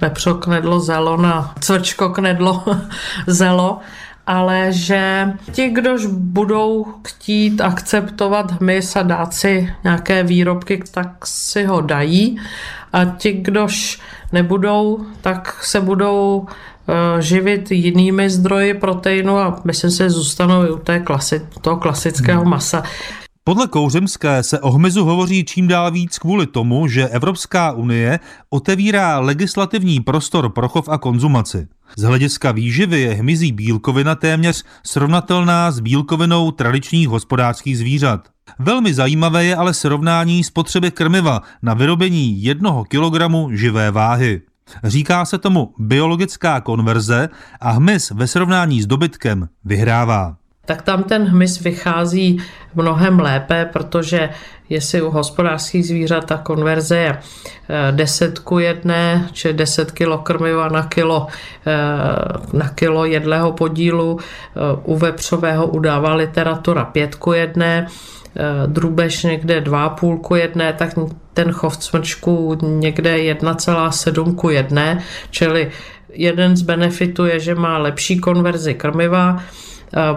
vepřo 0.00 0.34
knedlo 0.34 0.80
zelo 0.80 1.16
na 1.16 1.54
cvrčko 1.60 2.08
knedlo 2.08 2.64
zelo, 3.26 3.78
ale 4.26 4.72
že 4.72 5.32
ti, 5.52 5.68
kdož 5.68 6.06
budou 6.06 6.86
chtít 7.06 7.60
akceptovat 7.60 8.60
hmyz 8.60 8.96
a 8.96 9.02
dát 9.02 9.34
si 9.34 9.74
nějaké 9.84 10.22
výrobky, 10.22 10.82
tak 10.90 11.26
si 11.26 11.64
ho 11.64 11.80
dají 11.80 12.40
a 12.92 13.04
ti, 13.04 13.32
kdož 13.32 14.00
nebudou, 14.32 15.06
tak 15.20 15.64
se 15.64 15.80
budou 15.80 16.46
eh, 16.48 17.22
živit 17.22 17.70
jinými 17.70 18.30
zdroji 18.30 18.74
proteinu 18.74 19.38
a 19.38 19.60
myslím 19.64 19.90
si, 19.90 19.96
že 19.96 20.10
zůstanou 20.10 20.64
i 20.64 20.70
u 20.70 20.78
té 20.78 20.98
klasi- 20.98 21.46
toho 21.60 21.76
klasického 21.76 22.42
hmm. 22.42 22.50
masa. 22.50 22.82
Podle 23.48 23.68
Kouřemské 23.68 24.42
se 24.42 24.60
o 24.60 24.70
hmyzu 24.70 25.04
hovoří 25.04 25.44
čím 25.44 25.68
dál 25.68 25.90
víc 25.90 26.18
kvůli 26.18 26.46
tomu, 26.46 26.88
že 26.88 27.08
Evropská 27.08 27.72
unie 27.72 28.20
otevírá 28.50 29.18
legislativní 29.18 30.00
prostor 30.00 30.48
pro 30.48 30.68
chov 30.68 30.88
a 30.88 30.98
konzumaci. 30.98 31.66
Z 31.96 32.02
hlediska 32.02 32.52
výživy 32.52 33.00
je 33.00 33.14
hmyzí 33.14 33.52
bílkovina 33.52 34.14
téměř 34.14 34.64
srovnatelná 34.86 35.70
s 35.70 35.80
bílkovinou 35.80 36.50
tradičních 36.50 37.08
hospodářských 37.08 37.78
zvířat. 37.78 38.28
Velmi 38.58 38.94
zajímavé 38.94 39.44
je 39.44 39.56
ale 39.56 39.74
srovnání 39.74 40.44
spotřeby 40.44 40.90
krmiva 40.90 41.42
na 41.62 41.74
vyrobení 41.74 42.42
jednoho 42.42 42.84
kilogramu 42.84 43.48
živé 43.52 43.90
váhy. 43.90 44.42
Říká 44.84 45.24
se 45.24 45.38
tomu 45.38 45.74
biologická 45.78 46.60
konverze 46.60 47.28
a 47.60 47.70
hmyz 47.70 48.10
ve 48.10 48.26
srovnání 48.26 48.82
s 48.82 48.86
dobytkem 48.86 49.48
vyhrává 49.64 50.36
tak 50.68 50.82
tam 50.82 51.02
ten 51.02 51.24
hmyz 51.24 51.60
vychází 51.60 52.42
mnohem 52.74 53.20
lépe, 53.20 53.68
protože 53.72 54.28
jestli 54.68 55.02
u 55.02 55.10
hospodářských 55.10 55.86
zvířat 55.86 56.24
ta 56.24 56.36
konverze 56.36 56.96
je 56.96 57.18
10 57.90 58.38
ku 58.38 58.58
jedné, 58.58 59.28
či 59.32 59.52
10 59.52 59.92
kg 59.92 60.22
krmiva 60.22 60.68
na 60.68 60.82
kilo, 60.82 61.26
eh, 61.66 61.72
na 62.52 62.68
kilo 62.68 63.04
jedlého 63.04 63.52
podílu, 63.52 64.18
eh, 64.20 64.60
u 64.84 64.96
vepřového 64.96 65.66
udává 65.66 66.14
literatura 66.14 66.84
5 66.84 67.14
ku 67.14 67.32
jedné, 67.32 67.86
eh, 67.88 68.66
drůbež 68.66 69.22
někde 69.22 69.60
2,5 69.60 70.18
ku 70.18 70.34
jedné, 70.34 70.72
tak 70.72 70.90
ten 71.34 71.52
chov 71.52 71.76
cmrčků 71.76 72.58
někde 72.62 73.18
1,7 73.18 74.34
ku 74.34 74.50
jedné, 74.50 75.00
čili 75.30 75.70
jeden 76.12 76.56
z 76.56 76.62
benefitů 76.62 77.26
je, 77.26 77.40
že 77.40 77.54
má 77.54 77.78
lepší 77.78 78.20
konverzi 78.20 78.74
krmiva, 78.74 79.40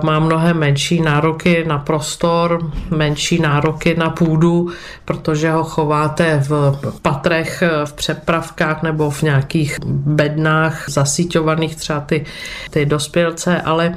má 0.03 0.19
mnohem 0.19 0.57
menší 0.57 1.01
nároky 1.01 1.63
na 1.67 1.77
prostor, 1.77 2.71
menší 2.89 3.39
nároky 3.39 3.95
na 3.95 4.09
půdu, 4.09 4.69
protože 5.05 5.51
ho 5.51 5.63
chováte 5.63 6.43
v 6.47 6.79
patrech, 7.01 7.63
v 7.85 7.93
přepravkách 7.93 8.83
nebo 8.83 9.11
v 9.11 9.21
nějakých 9.21 9.79
bednách 9.85 10.89
zasíťovaných 10.89 11.75
třeba 11.75 11.99
ty, 11.99 12.25
ty 12.69 12.85
dospělce, 12.85 13.61
ale 13.61 13.93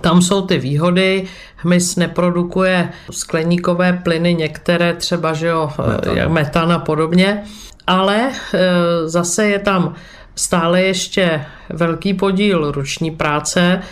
tam 0.00 0.22
jsou 0.22 0.46
ty 0.46 0.58
výhody, 0.58 1.24
hmyz 1.56 1.96
neprodukuje 1.96 2.88
skleníkové 3.10 3.92
plyny, 3.92 4.34
některé 4.34 4.94
třeba, 4.94 5.32
že 5.32 5.46
jo, 5.46 5.72
metan, 6.28 6.32
metan 6.32 6.72
a 6.72 6.78
podobně, 6.78 7.42
ale 7.86 8.30
zase 9.04 9.46
je 9.46 9.58
tam 9.58 9.94
stále 10.34 10.82
ještě 10.82 11.44
velký 11.68 12.14
podíl 12.14 12.72
ruční 12.72 13.10
práce, 13.10 13.82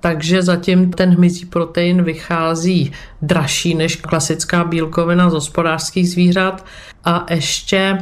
takže 0.00 0.42
zatím 0.42 0.90
ten 0.90 1.10
hmyzí 1.10 1.46
protein 1.46 2.02
vychází 2.02 2.92
dražší 3.22 3.74
než 3.74 3.96
klasická 3.96 4.64
bílkovina 4.64 5.30
z 5.30 5.32
hospodářských 5.32 6.10
zvířat. 6.10 6.64
A 7.04 7.26
ještě 7.30 7.78
e, 7.78 7.98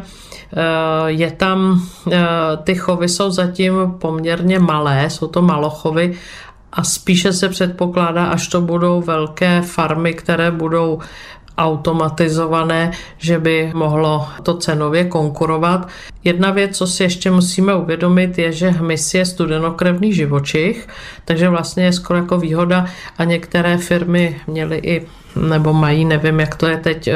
je 1.07 1.31
tam, 1.31 1.83
e, 2.13 2.27
ty 2.65 2.75
chovy 2.75 3.09
jsou 3.09 3.31
zatím 3.31 3.75
poměrně 3.99 4.59
malé, 4.59 5.11
jsou 5.11 5.27
to 5.27 5.43
malochovy 5.43 6.15
a 6.73 6.85
spíše 6.85 7.33
se 7.33 7.49
předpokládá, 7.49 8.27
až 8.27 8.49
to 8.49 8.61
budou 8.61 9.03
velké 9.03 9.63
farmy, 9.63 10.15
které 10.15 10.51
budou 10.51 10.99
automatizované, 11.59 12.91
že 13.19 13.39
by 13.39 13.73
mohlo 13.75 14.29
to 14.43 14.55
cenově 14.55 15.05
konkurovat. 15.05 15.89
Jedna 16.25 16.51
věc, 16.51 16.77
co 16.77 16.87
si 16.87 17.03
ještě 17.03 17.31
musíme 17.31 17.75
uvědomit, 17.75 18.39
je, 18.39 18.53
že 18.53 18.69
hmyz 18.69 19.15
je 19.15 19.25
studenokrevný 19.25 20.15
živočich, 20.15 20.89
takže 21.25 21.49
vlastně 21.49 21.85
je 21.85 21.93
skoro 21.93 22.19
jako 22.19 22.39
výhoda 22.39 22.87
a 23.19 23.25
některé 23.25 23.79
firmy 23.79 24.41
měly 24.47 24.77
i 24.79 25.07
nebo 25.37 25.73
mají, 25.73 26.05
nevím, 26.05 26.41
jak 26.41 26.55
to 26.55 26.67
je 26.67 26.77
teď, 26.77 27.09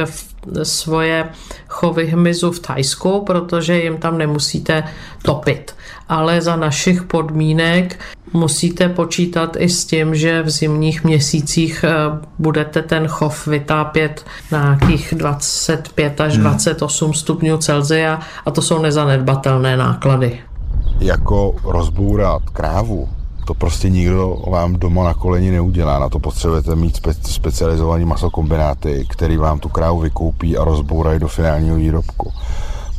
svoje 0.63 1.29
chovy 1.69 2.07
hmyzu 2.07 2.53
v 2.53 2.61
Tajsku, 2.61 3.25
protože 3.25 3.83
jim 3.83 3.99
tam 3.99 4.19
nemusíte 4.19 4.85
topit. 5.23 5.75
Ale 6.09 6.41
za 6.41 6.57
našich 6.57 7.03
podmínek 7.03 8.01
musíte 8.33 8.89
počítat 8.89 9.57
i 9.59 9.69
s 9.69 9.85
tím, 9.85 10.15
že 10.15 10.43
v 10.43 10.51
zimních 10.51 11.05
měsících 11.05 11.85
eh, 11.85 11.91
budete 12.39 12.83
ten 12.83 13.09
chov 13.09 13.47
vytápět 13.47 14.25
na 14.53 14.63
nějakých 14.63 15.15
25 15.17 16.21
až 16.21 16.37
28 16.37 17.07
hmm. 17.07 17.15
stupňů 17.15 17.57
Celzia 17.59 18.21
a 18.47 18.51
to 18.51 18.63
jsou 18.63 18.83
nezanedbatelné 18.83 19.77
náklady. 19.77 20.41
Jako 21.01 21.55
rozbourat 21.65 22.43
krávu, 22.53 23.09
to 23.49 23.55
prostě 23.55 23.89
nikdo 23.89 24.43
vám 24.47 24.77
doma 24.77 25.05
na 25.05 25.15
koleni 25.15 25.51
neudělá. 25.51 25.99
Na 25.99 26.09
to 26.09 26.19
potřebujete 26.19 26.77
mít 26.77 26.97
spe- 26.97 27.33
specializovaný 27.33 28.05
masokombináty, 28.05 29.07
který 29.09 29.37
vám 29.37 29.59
tu 29.59 29.69
krávu 29.69 29.99
vykoupí 29.99 30.57
a 30.57 30.65
rozbourají 30.65 31.21
do 31.21 31.29
finálního 31.29 31.77
výrobku. 31.77 32.33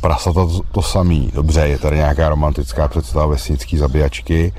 Prasata 0.00 0.46
to, 0.46 0.60
to 0.72 0.82
samý. 0.82 1.30
Dobře, 1.34 1.60
je 1.60 1.78
tady 1.78 1.96
nějaká 1.96 2.28
romantická 2.28 2.88
představa 2.88 3.26
vesnické 3.26 3.78
zabíjačky, 3.78 4.52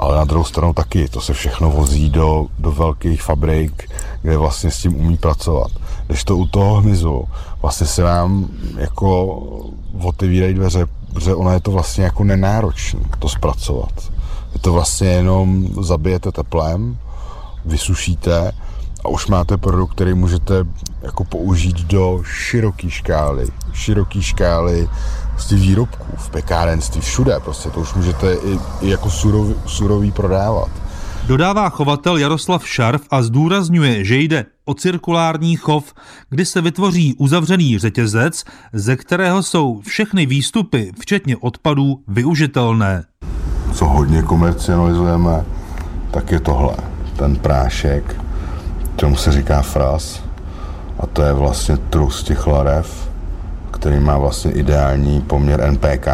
ale 0.00 0.16
na 0.16 0.24
druhou 0.24 0.44
stranu 0.44 0.74
taky. 0.74 1.08
To 1.08 1.20
se 1.20 1.32
všechno 1.32 1.70
vozí 1.70 2.10
do, 2.10 2.46
do 2.58 2.72
velkých 2.72 3.22
fabrik, 3.22 3.90
kde 4.22 4.36
vlastně 4.36 4.70
s 4.70 4.78
tím 4.78 4.96
umí 4.96 5.16
pracovat. 5.16 5.70
Když 6.06 6.24
to 6.24 6.36
u 6.36 6.46
toho 6.46 6.74
hmyzu 6.74 7.24
vlastně 7.62 7.86
se 7.86 8.02
vám 8.02 8.48
jako 8.76 9.38
otevírají 10.02 10.54
dveře, 10.54 10.86
protože 11.12 11.34
ono 11.34 11.52
je 11.52 11.60
to 11.60 11.70
vlastně 11.70 12.04
jako 12.04 12.24
nenáročné 12.24 13.00
to 13.18 13.28
zpracovat. 13.28 13.92
Je 14.54 14.60
to 14.60 14.72
vlastně 14.72 15.08
jenom 15.08 15.68
zabijete 15.80 16.32
teplem, 16.32 16.98
vysušíte 17.64 18.52
a 19.04 19.08
už 19.08 19.26
máte 19.26 19.56
produkt, 19.56 19.94
který 19.94 20.14
můžete 20.14 20.54
jako 21.02 21.24
použít 21.24 21.76
do 21.76 22.22
široké 22.24 22.90
škály, 22.90 23.46
široké 23.72 24.22
škály 24.22 24.88
prostě 25.40 25.56
výrobků, 25.56 26.06
v 26.16 26.30
pekárenství, 26.30 27.00
všude, 27.00 27.40
prostě 27.40 27.70
to 27.70 27.80
už 27.80 27.94
můžete 27.94 28.34
i, 28.34 28.58
i 28.80 28.90
jako 28.90 29.10
surový, 29.10 29.54
surový 29.66 30.12
prodávat. 30.12 30.68
Dodává 31.26 31.68
chovatel 31.68 32.16
Jaroslav 32.16 32.68
Šarf 32.68 33.02
a 33.10 33.22
zdůrazňuje, 33.22 34.04
že 34.04 34.16
jde 34.16 34.44
o 34.64 34.74
cirkulární 34.74 35.56
chov, 35.56 35.94
kdy 36.30 36.46
se 36.46 36.60
vytvoří 36.60 37.14
uzavřený 37.14 37.78
řetězec, 37.78 38.44
ze 38.72 38.96
kterého 38.96 39.42
jsou 39.42 39.80
všechny 39.80 40.26
výstupy, 40.26 40.92
včetně 41.00 41.36
odpadů, 41.36 42.00
využitelné. 42.08 43.04
Co 43.72 43.84
hodně 43.84 44.22
komercializujeme, 44.22 45.44
tak 46.10 46.30
je 46.30 46.40
tohle, 46.40 46.76
ten 47.16 47.36
prášek, 47.36 48.16
tomu 48.96 49.16
se 49.16 49.32
říká 49.32 49.62
fras, 49.62 50.22
a 50.98 51.06
to 51.06 51.22
je 51.22 51.32
vlastně 51.32 51.76
trus 51.76 52.22
těch 52.22 52.46
larev, 52.46 53.09
který 53.80 54.00
má 54.00 54.18
vlastně 54.18 54.52
ideální 54.52 55.20
poměr 55.20 55.70
NPK, 55.70 56.06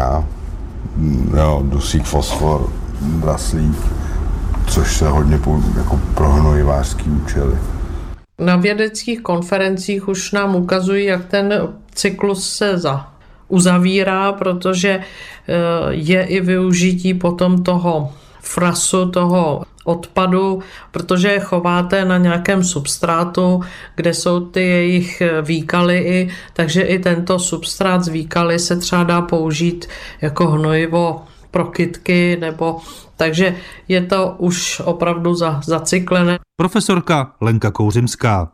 jo, 1.37 1.61
dusík, 1.63 2.03
fosfor, 2.03 2.69
draslík, 3.01 3.77
což 4.67 4.97
se 4.97 5.07
hodně 5.07 5.39
jako 5.77 5.99
pro 6.15 6.29
hnojivářský 6.29 7.09
účely. 7.09 7.55
Na 8.39 8.55
vědeckých 8.55 9.21
konferencích 9.21 10.07
už 10.07 10.31
nám 10.31 10.55
ukazují, 10.55 11.05
jak 11.05 11.25
ten 11.25 11.53
cyklus 11.93 12.49
se 12.53 12.77
za 12.77 13.07
uzavírá, 13.47 14.31
protože 14.31 14.99
eh, 14.99 15.53
je 15.89 16.23
i 16.23 16.41
využití 16.41 17.13
potom 17.13 17.63
toho 17.63 18.13
frasu, 18.41 19.11
toho 19.11 19.63
odpadu, 19.87 20.59
protože 20.91 21.27
je 21.27 21.39
chováte 21.39 22.05
na 22.05 22.17
nějakém 22.17 22.63
substrátu, 22.63 23.61
kde 23.95 24.13
jsou 24.13 24.39
ty 24.39 24.61
jejich 24.61 25.21
výkaly, 25.41 25.97
i, 25.97 26.29
takže 26.53 26.81
i 26.81 26.99
tento 26.99 27.39
substrát 27.39 28.03
z 28.03 28.07
výkaly 28.07 28.59
se 28.59 28.75
třeba 28.75 29.03
dá 29.03 29.21
použít 29.21 29.87
jako 30.21 30.47
hnojivo 30.47 31.23
pro 31.51 31.65
kytky, 31.65 32.37
nebo 32.41 32.79
takže 33.17 33.55
je 33.87 34.01
to 34.05 34.35
už 34.37 34.81
opravdu 34.85 35.35
za, 35.35 35.61
zacyklené. 35.65 36.39
Profesorka 36.55 37.33
Lenka 37.41 37.71
Kouřimská. 37.71 38.51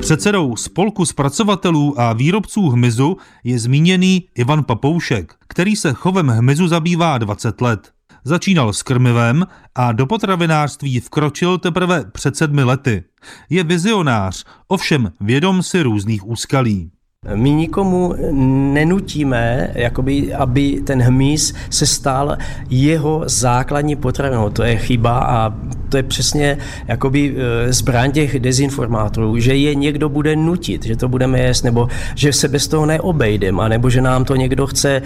Předsedou 0.00 0.56
spolku 0.56 1.06
zpracovatelů 1.06 2.00
a 2.00 2.12
výrobců 2.12 2.68
hmyzu 2.68 3.16
je 3.44 3.58
zmíněný 3.58 4.28
Ivan 4.34 4.64
Papoušek, 4.64 5.34
který 5.48 5.76
se 5.76 5.92
chovem 5.92 6.28
hmyzu 6.28 6.68
zabývá 6.68 7.18
20 7.18 7.60
let. 7.60 7.99
Začínal 8.24 8.72
s 8.72 8.82
krmivem 8.82 9.46
a 9.74 9.92
do 9.92 10.06
potravinářství 10.06 11.00
vkročil 11.00 11.58
teprve 11.58 12.04
před 12.12 12.36
sedmi 12.36 12.62
lety. 12.62 13.04
Je 13.50 13.64
vizionář, 13.64 14.44
ovšem 14.68 15.12
vědom 15.20 15.62
si 15.62 15.82
různých 15.82 16.26
úskalí. 16.26 16.90
My 17.34 17.50
nikomu 17.50 18.14
nenutíme, 18.72 19.70
jakoby, 19.74 20.34
aby 20.34 20.80
ten 20.84 21.02
hmyz 21.02 21.54
se 21.70 21.86
stal 21.86 22.36
jeho 22.70 23.22
základní 23.26 23.96
potravinou. 23.96 24.50
To 24.50 24.62
je 24.62 24.76
chyba 24.76 25.18
a 25.18 25.54
to 25.88 25.96
je 25.96 26.02
přesně 26.02 26.58
jakoby 26.88 27.34
e, 27.36 27.72
zbraň 27.72 28.12
těch 28.12 28.40
dezinformátorů, 28.40 29.38
že 29.38 29.54
je 29.54 29.74
někdo 29.74 30.08
bude 30.08 30.36
nutit, 30.36 30.84
že 30.84 30.96
to 30.96 31.08
budeme 31.08 31.46
jíst, 31.46 31.62
nebo 31.62 31.88
že 32.14 32.32
se 32.32 32.48
bez 32.48 32.68
toho 32.68 32.86
neobejdeme, 32.86 33.68
nebo 33.68 33.90
že 33.90 34.00
nám 34.00 34.24
to 34.24 34.36
někdo 34.36 34.66
chce 34.66 34.90
e, 34.96 35.02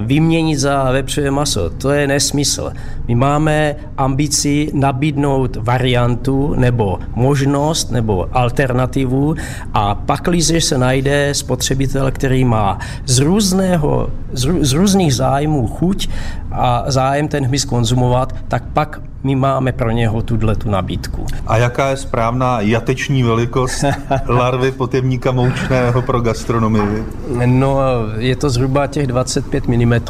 vyměnit 0.00 0.58
za 0.58 0.92
vepřové 0.92 1.30
maso. 1.30 1.70
To 1.70 1.90
je 1.90 2.06
nesmysl. 2.06 2.72
My 3.08 3.14
máme 3.14 3.76
ambici 3.96 4.70
nabídnout 4.74 5.56
variantu 5.56 6.54
nebo 6.56 6.98
možnost 7.14 7.90
nebo 7.90 8.28
alternativu 8.32 9.34
a 9.74 9.94
pak, 9.94 10.22
když 10.22 10.64
se 10.64 10.78
najde 10.78 11.34
spotřebitel, 11.48 12.10
který 12.10 12.44
má 12.44 12.78
z, 13.06 13.18
různého, 13.18 14.10
z, 14.32 14.48
z 14.60 14.72
různých 14.72 15.14
zájmů 15.14 15.66
chuť 15.66 16.08
a 16.52 16.84
zájem 16.86 17.28
ten 17.28 17.44
hmyz 17.44 17.64
konzumovat, 17.64 18.34
tak 18.48 18.62
pak 18.72 19.00
my 19.24 19.34
máme 19.34 19.72
pro 19.72 19.90
něho 19.90 20.22
tuhle 20.22 20.56
tu 20.56 20.70
nabídku. 20.70 21.26
A 21.46 21.56
jaká 21.56 21.88
je 21.88 21.96
správná 21.96 22.60
jateční 22.60 23.22
velikost 23.22 23.84
larvy 24.26 24.72
potevníka 24.72 25.32
moučného 25.32 26.02
pro 26.02 26.20
gastronomii? 26.20 27.04
No, 27.46 27.80
je 28.18 28.36
to 28.36 28.50
zhruba 28.50 28.86
těch 28.86 29.06
25 29.06 29.68
mm, 29.68 30.00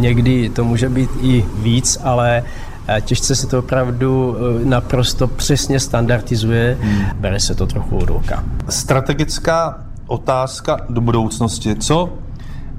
někdy 0.00 0.48
to 0.48 0.64
může 0.64 0.88
být 0.88 1.10
i 1.22 1.44
víc, 1.62 1.98
ale 2.04 2.42
eh, 2.88 3.00
těžce 3.00 3.36
se 3.36 3.46
to 3.46 3.58
opravdu 3.58 4.36
eh, 4.36 4.64
naprosto 4.64 5.26
přesně 5.26 5.80
standardizuje, 5.80 6.78
hmm. 6.80 7.04
bere 7.20 7.40
se 7.40 7.54
to 7.54 7.66
trochu 7.66 7.96
od 7.96 8.10
oka. 8.10 8.44
Strategická 8.68 9.89
otázka 10.10 10.76
do 10.88 11.00
budoucnosti. 11.00 11.74
Co 11.74 12.12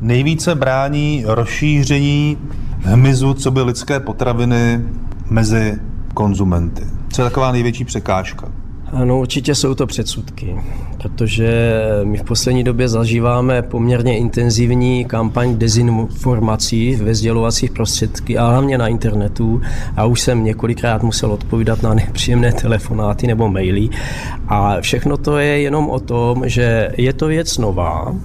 nejvíce 0.02 0.56
brání 0.56 1.24
rozšíření 1.28 2.38
hmyzu, 2.82 3.34
co 3.34 3.52
by 3.52 3.62
lidské 3.62 4.00
potraviny 4.00 4.86
mezi 5.30 5.78
konzumenty? 6.14 6.88
Co 7.14 7.22
je 7.22 7.30
taková 7.30 7.52
největší 7.52 7.86
překážka? 7.86 8.61
Ano, 8.94 9.20
určitě 9.20 9.56
jsou 9.56 9.76
to 9.76 9.88
předsudky. 9.88 10.56
protože 11.02 11.82
my 12.04 12.18
v 12.18 12.24
poslední 12.24 12.64
době 12.64 12.90
zažíváme 12.90 13.62
poměrně 13.62 14.18
intenzivní 14.18 15.06
kampaň 15.06 15.58
dezinformací 15.58 16.96
ve 16.96 17.16
sdělovacích 17.16 17.72
prostředky 17.72 18.38
a 18.38 18.48
hlavně 18.48 18.78
na 18.78 18.88
internetu. 18.88 19.62
A 19.96 20.06
už 20.06 20.22
jsem 20.22 20.44
několikrát 20.44 21.04
musel 21.04 21.32
odpovídat 21.32 21.82
na 21.82 21.94
nepříjemné 21.94 22.54
telefonáty 22.54 23.28
nebo 23.28 23.50
maily. 23.50 23.90
A 24.48 24.82
všechno 24.82 25.18
to 25.18 25.38
je 25.38 25.62
jenom 25.62 25.90
o 25.90 26.00
tom, 26.00 26.50
že 26.50 26.90
je 26.98 27.14
to 27.14 27.28
věc 27.28 27.58
nová, 27.58 28.16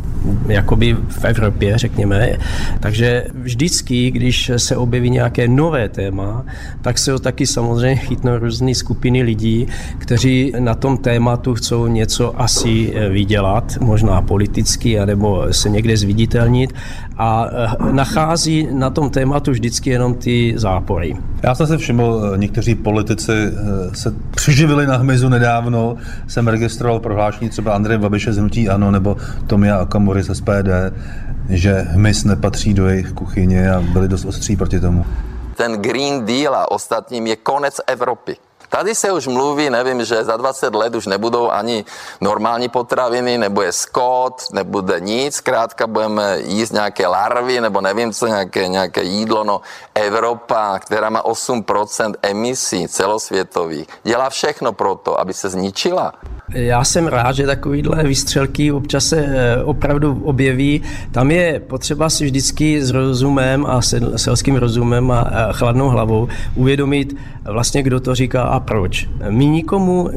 jakoby 0.48 0.96
v 1.08 1.24
Evropě, 1.24 1.78
řekněme. 1.78 2.38
Takže 2.80 3.24
vždycky, 3.34 4.10
když 4.10 4.50
se 4.56 4.76
objeví 4.76 5.10
nějaké 5.10 5.48
nové 5.48 5.88
téma, 5.88 6.44
tak 6.82 6.98
se 6.98 7.12
ho 7.12 7.18
taky 7.18 7.46
samozřejmě 7.46 7.96
chytnou 7.96 8.38
různé 8.38 8.74
skupiny 8.74 9.22
lidí, 9.22 9.66
kteří 9.98 10.52
na 10.58 10.74
tom 10.74 10.98
tématu 10.98 11.54
chcou 11.54 11.86
něco 11.86 12.40
asi 12.40 12.92
eh, 12.94 13.08
vydělat, 13.08 13.78
možná 13.80 14.22
politicky, 14.22 14.98
anebo 14.98 15.46
se 15.50 15.68
někde 15.68 15.96
zviditelnit 15.96 16.74
a 17.18 17.46
eh, 17.46 17.92
nachází 17.92 18.68
na 18.72 18.90
tom 18.90 19.10
tématu 19.10 19.50
vždycky 19.50 19.90
jenom 19.90 20.14
ty 20.14 20.54
zápory. 20.56 21.16
Já 21.42 21.54
jsem 21.54 21.66
se 21.66 21.78
všiml, 21.78 22.30
eh, 22.34 22.38
někteří 22.38 22.74
politici 22.74 23.32
se 23.92 24.14
přiživili 24.30 24.86
na 24.86 24.96
hmyzu 24.96 25.28
nedávno. 25.28 25.96
Jsem 26.28 26.48
registroval 26.48 27.00
prohlášení 27.00 27.50
třeba 27.50 27.74
Andreje 27.74 27.98
Babiše 27.98 28.32
z 28.32 28.36
Hnutí 28.36 28.68
Ano 28.68 28.90
nebo 28.90 29.16
Tomia 29.46 29.76
Akamory 29.76 30.22
z 30.22 30.34
SPD, 30.34 30.92
že 31.48 31.72
hmyz 31.72 32.24
nepatří 32.24 32.74
do 32.74 32.88
jejich 32.88 33.12
kuchyně 33.12 33.70
a 33.70 33.80
byli 33.80 34.08
dost 34.08 34.24
ostří 34.24 34.56
proti 34.56 34.80
tomu. 34.80 35.04
Ten 35.56 35.72
Green 35.72 36.24
Deal 36.24 36.54
a 36.54 36.70
ostatním 36.70 37.26
je 37.26 37.36
konec 37.36 37.80
Evropy. 37.86 38.36
Tady 38.68 38.94
se 38.94 39.12
už 39.12 39.26
mluví, 39.26 39.70
nevím, 39.70 40.04
že 40.04 40.24
za 40.24 40.36
20 40.36 40.74
let 40.74 40.94
už 40.94 41.06
nebudou 41.06 41.50
ani 41.50 41.84
normální 42.20 42.68
potraviny, 42.68 43.38
nebude 43.38 43.72
skot, 43.72 44.42
nebude 44.52 45.00
nic, 45.00 45.34
zkrátka 45.34 45.86
budeme 45.86 46.38
jíst 46.40 46.72
nějaké 46.72 47.06
larvy, 47.06 47.60
nebo 47.60 47.80
nevím 47.80 48.12
co, 48.12 48.26
nějaké, 48.26 48.68
nějaké 48.68 49.02
jídlo. 49.02 49.44
No, 49.44 49.60
Evropa, 49.94 50.78
která 50.78 51.10
má 51.10 51.22
8% 51.22 52.14
emisí 52.22 52.88
celosvětových, 52.88 53.86
dělá 54.02 54.30
všechno 54.30 54.72
pro 54.72 54.94
to, 54.94 55.20
aby 55.20 55.34
se 55.34 55.48
zničila. 55.48 56.12
Já 56.54 56.84
jsem 56.84 57.06
rád, 57.06 57.32
že 57.32 57.46
takovýhle 57.46 58.04
výstřelky 58.04 58.72
občas 58.72 59.04
se 59.04 59.16
eh, 59.16 59.62
opravdu 59.64 60.22
objeví. 60.24 60.82
Tam 61.12 61.30
je 61.30 61.60
potřeba 61.60 62.10
si 62.10 62.24
vždycky 62.24 62.82
s 62.82 62.90
rozumem 62.90 63.66
a 63.66 63.80
selským 64.16 64.56
rozumem 64.56 65.10
a 65.10 65.52
chladnou 65.52 65.88
hlavou 65.88 66.28
uvědomit 66.54 67.16
vlastně, 67.44 67.82
kdo 67.82 68.00
to 68.00 68.14
říká 68.14 68.42
a 68.56 68.60
proč. 68.60 69.08
My 69.30 69.46
nikomu 69.46 70.08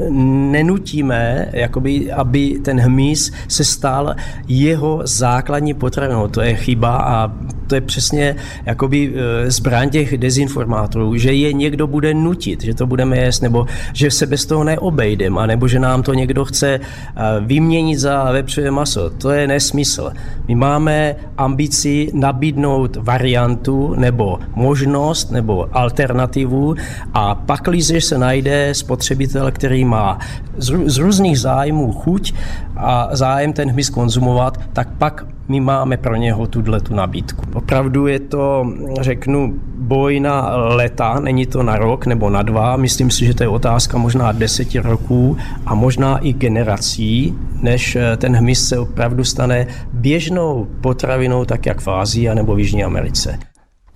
nenutíme, 0.52 1.49
jakoby, 1.54 2.12
aby 2.12 2.60
ten 2.63 2.80
hmyz 2.80 3.32
se 3.47 3.63
stal 3.63 4.15
jeho 4.47 5.02
základní 5.04 5.73
potravinou. 5.73 6.28
To 6.28 6.41
je 6.41 6.56
chyba 6.56 6.97
a 6.97 7.32
to 7.69 7.75
je 7.75 7.82
přesně 7.82 8.36
jakoby 8.65 9.13
eh, 9.13 9.51
zbraň 9.51 9.89
těch 9.89 10.17
dezinformátorů, 10.17 11.17
že 11.17 11.34
je 11.34 11.53
někdo 11.53 11.88
bude 11.88 12.13
nutit, 12.13 12.63
že 12.63 12.73
to 12.73 12.88
budeme 12.88 13.25
jíst, 13.25 13.41
nebo 13.41 13.65
že 13.93 14.12
se 14.12 14.25
bez 14.25 14.45
toho 14.45 14.63
neobejdeme, 14.63 15.47
nebo 15.47 15.67
že 15.67 15.79
nám 15.79 16.03
to 16.03 16.13
někdo 16.13 16.45
chce 16.45 16.79
eh, 16.79 17.21
vyměnit 17.39 17.99
za 17.99 18.32
vepřové 18.32 18.71
maso. 18.71 19.10
To 19.10 19.32
je 19.32 19.47
nesmysl. 19.47 20.12
My 20.47 20.55
máme 20.55 21.15
ambici 21.38 22.12
nabídnout 22.13 22.97
variantu 23.01 23.93
nebo 23.97 24.39
možnost 24.55 25.32
nebo 25.32 25.69
alternativu 25.71 26.75
a 27.13 27.36
pak, 27.36 27.62
když 27.69 28.05
se 28.05 28.17
najde 28.17 28.73
spotřebitel, 28.73 29.51
který 29.51 29.86
má 29.86 30.19
z, 30.58 30.97
různých 30.97 31.39
zájmů 31.39 31.91
chuť 31.91 32.34
a 32.77 33.10
zájem 33.12 33.53
ten 33.53 33.69
hmyz 33.69 33.89
konzumovat, 33.89 34.58
tak 34.73 34.89
pak 34.97 35.25
my 35.49 35.59
máme 35.59 35.97
pro 35.97 36.15
něho 36.15 36.47
tuhle 36.47 36.81
tu 36.81 36.95
nabídku. 36.95 37.45
Opravdu 37.53 38.07
je 38.07 38.19
to, 38.19 38.73
řeknu, 39.01 39.53
boj 39.75 40.19
na 40.19 40.55
leta, 40.55 41.19
není 41.19 41.45
to 41.45 41.63
na 41.63 41.75
rok 41.75 42.05
nebo 42.05 42.29
na 42.29 42.41
dva. 42.41 42.77
Myslím 42.77 43.12
si, 43.12 43.25
že 43.25 43.33
to 43.33 43.43
je 43.43 43.49
otázka 43.49 43.97
možná 43.97 44.31
deseti 44.31 44.79
roků 44.79 45.38
a 45.65 45.75
možná 45.75 46.17
i 46.17 46.33
generací, 46.33 47.35
než 47.62 47.95
eh, 47.95 48.17
ten 48.17 48.35
hmyz 48.35 48.67
se 48.67 48.79
opravdu 48.79 49.23
stane 49.23 49.67
běžnou 49.93 50.67
potravinou, 50.81 51.45
tak 51.45 51.65
jak 51.65 51.81
v 51.81 51.88
Ázii 51.88 52.35
nebo 52.35 52.55
v 52.55 52.59
Jižní 52.59 52.83
Americe. 52.83 53.39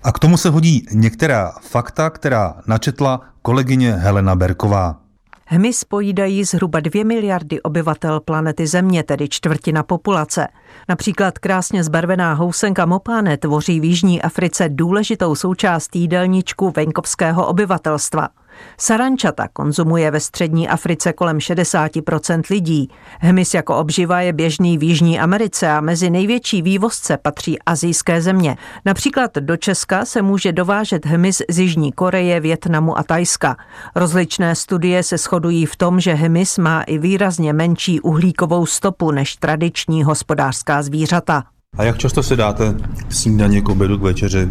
A 0.02 0.12
k 0.12 0.18
tomu 0.18 0.36
se 0.36 0.50
hodí 0.50 0.86
některá 0.92 1.52
fakta, 1.62 2.10
která 2.10 2.54
načetla 2.66 3.20
kolegyně 3.42 3.92
Helena 3.92 4.36
Berková. 4.36 5.03
Hmyz 5.46 5.84
pojídají 5.84 6.44
zhruba 6.44 6.80
2 6.80 7.04
miliardy 7.04 7.62
obyvatel 7.62 8.20
planety 8.20 8.66
Země, 8.66 9.02
tedy 9.02 9.28
čtvrtina 9.28 9.82
populace. 9.82 10.48
Například 10.88 11.38
krásně 11.38 11.84
zbarvená 11.84 12.34
housenka 12.34 12.86
mopáne 12.86 13.36
tvoří 13.36 13.80
v 13.80 13.84
Jižní 13.84 14.22
Africe 14.22 14.68
důležitou 14.68 15.34
součást 15.34 15.96
jídelníčku 15.96 16.70
venkovského 16.70 17.46
obyvatelstva– 17.46 18.28
Sarančata 18.78 19.48
konzumuje 19.52 20.10
ve 20.10 20.20
střední 20.20 20.68
Africe 20.68 21.12
kolem 21.12 21.38
60% 21.38 22.42
lidí. 22.50 22.88
Hmyz 23.20 23.54
jako 23.54 23.76
obživa 23.76 24.20
je 24.20 24.32
běžný 24.32 24.78
v 24.78 24.82
Jižní 24.82 25.20
Americe 25.20 25.70
a 25.70 25.80
mezi 25.80 26.10
největší 26.10 26.62
vývozce 26.62 27.16
patří 27.16 27.58
azijské 27.66 28.22
země. 28.22 28.56
Například 28.84 29.34
do 29.34 29.56
Česka 29.56 30.04
se 30.04 30.22
může 30.22 30.52
dovážet 30.52 31.06
hmyz 31.06 31.42
z 31.50 31.58
Jižní 31.58 31.92
Koreje, 31.92 32.40
Větnamu 32.40 32.98
a 32.98 33.02
Tajska. 33.02 33.56
Rozličné 33.94 34.54
studie 34.54 35.02
se 35.02 35.18
shodují 35.18 35.66
v 35.66 35.76
tom, 35.76 36.00
že 36.00 36.14
hmyz 36.14 36.58
má 36.58 36.82
i 36.82 36.98
výrazně 36.98 37.52
menší 37.52 38.00
uhlíkovou 38.00 38.66
stopu 38.66 39.10
než 39.10 39.36
tradiční 39.36 40.04
hospodářská 40.04 40.82
zvířata. 40.82 41.44
A 41.76 41.82
jak 41.82 41.98
často 41.98 42.22
si 42.22 42.36
dáte 42.36 42.74
k 43.08 43.12
snídaně, 43.12 43.60
k 43.60 43.68
obědu, 43.68 43.98
k 43.98 44.02
večeři 44.02 44.48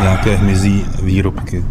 nějaké 0.00 0.36
hmyzí 0.36 0.86
výrobky? 1.02 1.64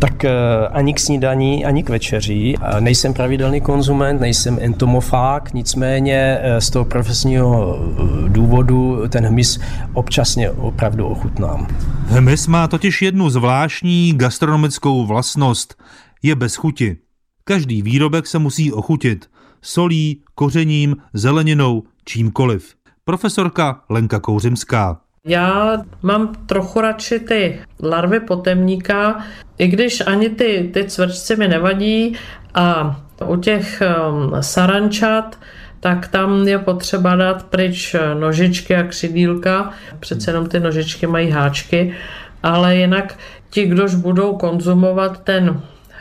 Tak 0.00 0.24
eh, 0.24 0.30
ani 0.72 0.94
k 0.94 1.00
snídaní, 1.00 1.64
ani 1.64 1.82
k 1.82 1.88
večeří. 1.88 2.56
Nejsem 2.80 3.14
pravidelný 3.14 3.60
konzument, 3.60 4.20
nejsem 4.20 4.58
entomofák, 4.60 5.54
nicméně 5.54 6.38
eh, 6.40 6.60
z 6.60 6.70
toho 6.70 6.84
profesního 6.84 7.78
eh, 7.78 8.28
důvodu 8.28 9.08
ten 9.08 9.26
hmyz 9.26 9.60
občasně 9.92 10.50
opravdu 10.50 11.06
ochutnám. 11.06 11.66
Hmyz 12.06 12.46
má 12.46 12.68
totiž 12.68 13.02
jednu 13.02 13.30
zvláštní 13.30 14.12
gastronomickou 14.16 15.06
vlastnost. 15.06 15.82
Je 16.22 16.34
bez 16.34 16.56
chuti. 16.56 16.96
Každý 17.44 17.82
výrobek 17.82 18.26
se 18.26 18.38
musí 18.38 18.72
ochutit. 18.72 19.26
Solí, 19.62 20.22
kořením, 20.34 20.96
zeleninou, 21.14 21.82
čímkoliv. 22.04 22.74
Profesorka 23.04 23.80
Lenka 23.90 24.20
Kouřimská. 24.20 25.00
Já 25.24 25.78
mám 26.02 26.34
trochu 26.46 26.80
radši 26.80 27.20
ty 27.20 27.60
larvy 27.82 28.20
potemníka, 28.20 29.24
i 29.58 29.68
když 29.68 30.02
ani 30.06 30.28
ty, 30.28 30.70
ty 30.74 30.84
cvrčci 30.84 31.36
mi 31.36 31.48
nevadí. 31.48 32.16
A 32.54 33.00
u 33.26 33.36
těch 33.36 33.82
um, 34.08 34.42
sarančat, 34.42 35.38
tak 35.80 36.08
tam 36.08 36.48
je 36.48 36.58
potřeba 36.58 37.16
dát 37.16 37.42
pryč 37.42 37.96
nožičky 38.20 38.76
a 38.76 38.82
křidílka, 38.82 39.70
přece 40.00 40.30
jenom 40.30 40.46
ty 40.46 40.60
nožičky 40.60 41.06
mají 41.06 41.30
háčky, 41.30 41.94
ale 42.42 42.76
jinak 42.76 43.18
ti, 43.50 43.66
kdož 43.66 43.94
budou 43.94 44.36
konzumovat 44.36 45.24
ten 45.24 45.60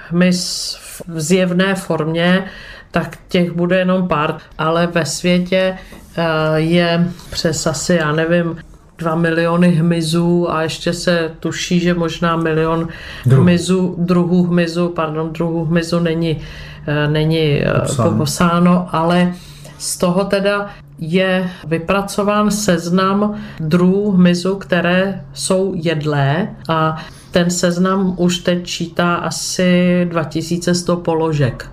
hmyz 0.09 0.75
v 1.07 1.19
zjevné 1.19 1.75
formě, 1.75 2.45
tak 2.91 3.17
těch 3.27 3.51
bude 3.51 3.79
jenom 3.79 4.07
pár, 4.07 4.37
ale 4.57 4.87
ve 4.87 5.05
světě 5.05 5.77
uh, 6.17 6.23
je 6.55 7.07
přes 7.29 7.67
asi, 7.67 7.93
já 7.93 8.11
nevím, 8.11 8.57
2 8.99 9.15
miliony 9.15 9.67
hmyzů 9.69 10.51
a 10.51 10.61
ještě 10.61 10.93
se 10.93 11.31
tuší, 11.39 11.79
že 11.79 11.93
možná 11.93 12.35
milion 12.35 12.87
Druh. 13.25 13.39
hmyzu, 13.39 13.95
druhů 13.97 14.43
hmyzu, 14.43 14.89
pardon, 14.89 15.33
druhů 15.33 15.65
hmyzu 15.65 15.99
není, 15.99 16.41
eh, 16.87 17.07
není 17.07 17.63
eh, 17.63 17.71
popsáno, 18.17 18.87
ale 18.91 19.33
z 19.77 19.97
toho 19.97 20.23
teda 20.23 20.69
je 20.99 21.49
vypracován 21.67 22.51
seznam 22.51 23.35
druhů 23.59 24.11
hmyzu, 24.11 24.55
které 24.55 25.21
jsou 25.33 25.73
jedlé 25.75 26.47
a 26.69 26.97
ten 27.31 27.49
seznam 27.49 28.13
už 28.17 28.37
teď 28.37 28.65
čítá 28.65 29.15
asi 29.15 30.05
2100 30.09 30.95
položek. 30.95 31.71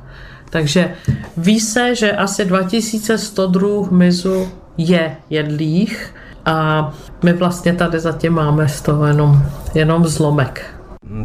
Takže 0.51 0.95
ví 1.37 1.61
se, 1.61 1.95
že 1.95 2.13
asi 2.13 2.45
2100 2.45 3.47
druhů 3.47 3.85
hmyzu 3.85 4.49
je 4.79 5.17
jedlých 5.31 6.15
a 6.47 6.91
my 7.25 7.33
vlastně 7.33 7.73
tady 7.73 8.01
zatím 8.01 8.33
máme 8.33 8.69
z 8.69 8.83
toho 8.83 9.07
jenom, 9.07 9.43
jenom 9.75 10.07
zlomek. 10.07 10.77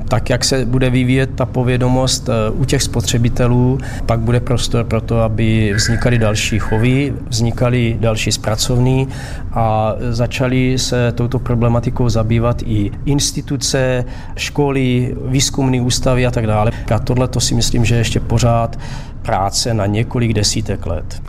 Tak 0.08 0.30
jak 0.30 0.46
se 0.46 0.66
bude 0.66 0.90
vyvíjet 0.90 1.30
ta 1.36 1.46
povědomost 1.46 2.30
eh, 2.30 2.52
u 2.52 2.66
těch 2.66 2.84
spotřebitelů, 2.84 3.78
pak 4.06 4.20
bude 4.20 4.40
prostor 4.40 4.86
pro 4.86 5.02
to, 5.02 5.20
aby 5.20 5.74
vznikaly 5.76 6.18
další 6.18 6.60
chovy, 6.60 7.14
vznikaly 7.30 7.98
další 8.00 8.32
zpracovny 8.32 9.08
a 9.54 9.94
začaly 10.10 10.80
se 10.80 11.12
touto 11.12 11.40
problematikou 11.40 12.10
zabývat 12.10 12.62
i 12.66 12.92
instituce, 13.06 14.06
školy, 14.36 15.16
výzkumné 15.26 15.82
ústavy 15.82 16.26
a 16.26 16.32
tak 16.32 16.48
dále. 16.48 16.72
A 16.96 17.00
tohle 17.00 17.28
to 17.28 17.40
si 17.40 17.56
myslím, 17.56 17.86
že 17.86 17.96
ještě 17.96 18.20
pořád 18.20 18.80
práce 19.22 19.74
na 19.74 19.86
několik 19.86 20.34
desítek 20.34 20.86
let. 20.86 21.22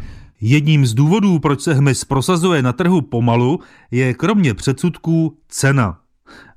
Jedním 0.45 0.87
z 0.87 0.95
důvodů, 0.95 1.39
proč 1.39 1.61
se 1.61 1.75
hmyz 1.75 2.05
prosazuje 2.05 2.63
na 2.63 2.73
trhu 2.73 3.01
pomalu, 3.01 3.61
je 3.91 4.15
kromě 4.15 4.55
předsudků 4.55 5.37
cena. 5.49 5.99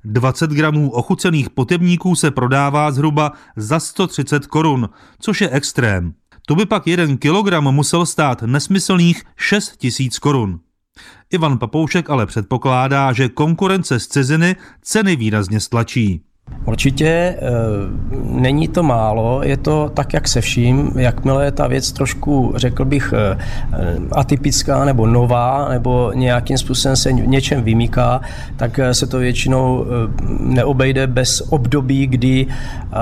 20 0.04 0.50
gramů 0.50 0.90
ochucených 0.90 1.50
potebníků 1.50 2.14
se 2.14 2.30
prodává 2.30 2.92
zhruba 2.92 3.32
za 3.56 3.80
130 3.80 4.46
korun, 4.46 4.88
což 5.20 5.40
je 5.40 5.50
extrém. 5.50 6.14
To 6.46 6.54
by 6.54 6.66
pak 6.66 6.86
jeden 6.86 7.18
kilogram 7.18 7.74
musel 7.74 8.06
stát 8.06 8.42
nesmyslných 8.42 9.22
6 9.36 9.76
tisíc 9.76 10.18
korun. 10.18 10.60
Ivan 11.30 11.58
Papoušek 11.58 12.10
ale 12.10 12.26
předpokládá, 12.26 13.12
že 13.12 13.28
konkurence 13.28 14.00
z 14.00 14.06
ciziny 14.06 14.56
ceny 14.82 15.16
výrazně 15.16 15.60
stlačí. 15.60 16.22
Určitě 16.66 17.06
e, 17.08 17.36
není 18.30 18.68
to 18.68 18.82
málo, 18.82 19.40
je 19.44 19.56
to 19.56 19.90
tak, 19.94 20.14
jak 20.14 20.28
se 20.28 20.40
vším. 20.40 20.92
Jakmile 20.96 21.44
je 21.44 21.50
ta 21.50 21.66
věc 21.66 21.92
trošku, 21.92 22.52
řekl 22.56 22.84
bych, 22.84 23.14
e, 23.16 23.38
atypická 24.12 24.84
nebo 24.84 25.06
nová, 25.06 25.68
nebo 25.68 26.12
nějakým 26.14 26.58
způsobem 26.58 26.96
se 26.96 27.12
něčem 27.12 27.62
vymýká, 27.62 28.20
tak 28.56 28.80
se 28.92 29.06
to 29.06 29.18
většinou 29.18 29.86
neobejde 30.40 31.06
bez 31.06 31.40
období, 31.40 32.06
kdy 32.06 32.46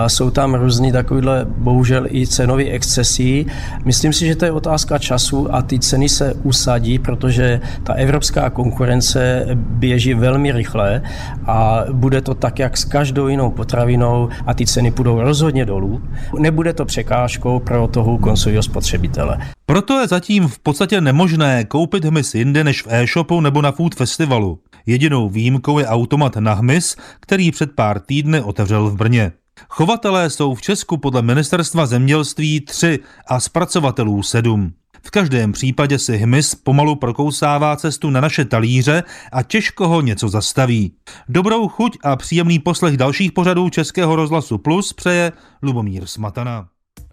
jsou 0.07 0.31
tam 0.31 0.55
různý 0.55 0.93
takovýhle, 0.93 1.47
bohužel 1.59 2.07
i 2.11 2.27
cenový 2.27 2.71
excesy. 2.71 3.47
Myslím 3.85 4.13
si, 4.13 4.27
že 4.27 4.37
to 4.37 4.45
je 4.45 4.53
otázka 4.53 4.99
času 4.99 5.55
a 5.55 5.63
ty 5.63 5.79
ceny 5.79 6.09
se 6.09 6.35
usadí, 6.43 6.99
protože 6.99 7.61
ta 7.83 7.93
evropská 7.93 8.51
konkurence 8.51 9.47
běží 9.55 10.15
velmi 10.15 10.53
rychle 10.53 11.03
a 11.47 11.85
bude 11.93 12.21
to 12.21 12.35
tak, 12.35 12.59
jak 12.59 12.77
s 12.77 12.85
každou 12.85 13.29
jinou 13.35 13.51
potravinou 13.51 14.29
a 14.47 14.55
ty 14.55 14.66
ceny 14.66 14.90
půjdou 14.90 15.20
rozhodně 15.20 15.64
dolů. 15.64 16.03
Nebude 16.38 16.73
to 16.73 16.85
překážkou 16.85 17.61
pro 17.61 17.88
toho 17.88 18.18
koncového 18.18 18.62
spotřebitele. 18.62 19.38
Proto 19.66 19.99
je 19.99 20.09
zatím 20.09 20.49
v 20.49 20.59
podstatě 20.59 21.01
nemožné 21.01 21.64
koupit 21.64 22.05
hmyz 22.05 22.35
jinde 22.35 22.64
než 22.64 22.83
v 22.83 22.87
e-shopu 22.90 23.40
nebo 23.40 23.62
na 23.62 23.73
food 23.73 23.94
festivalu. 23.94 24.59
Jedinou 24.87 25.29
výjimkou 25.29 25.79
je 25.79 25.87
automat 25.87 26.37
na 26.37 26.55
hmyz, 26.55 26.97
který 27.20 27.51
před 27.51 27.73
pár 27.73 28.01
týdny 28.01 28.40
otevřel 28.40 28.90
v 28.90 28.97
Brně. 28.97 29.33
Chovatelé 29.68 30.31
jsou 30.31 30.55
v 30.55 30.62
Česku 30.62 30.97
podle 30.97 31.23
ministerstva 31.23 31.87
zemědělství 31.87 32.61
tři 32.61 32.99
a 33.29 33.40
zpracovatelů 33.40 34.23
sedm. 34.23 34.73
V 35.07 35.11
každém 35.11 35.53
případě 35.53 35.99
si 35.99 36.17
hmyz 36.17 36.55
pomalu 36.55 36.97
prokousává 36.97 37.77
cestu 37.77 38.11
na 38.11 38.21
naše 38.21 38.45
talíře 38.45 39.03
a 39.33 39.43
těžko 39.43 39.88
ho 39.88 40.01
něco 40.01 40.29
zastaví. 40.29 40.93
Dobrou 41.29 41.69
chuť 41.69 41.99
a 42.05 42.17
příjemný 42.17 42.59
poslech 42.59 42.97
dalších 42.97 43.33
pořadů 43.33 43.71
Českého 43.71 44.17
rozhlasu 44.17 44.59
Plus 44.59 44.93
přeje 44.93 45.33
Lubomír 45.62 46.07
Smatana. 46.07 46.74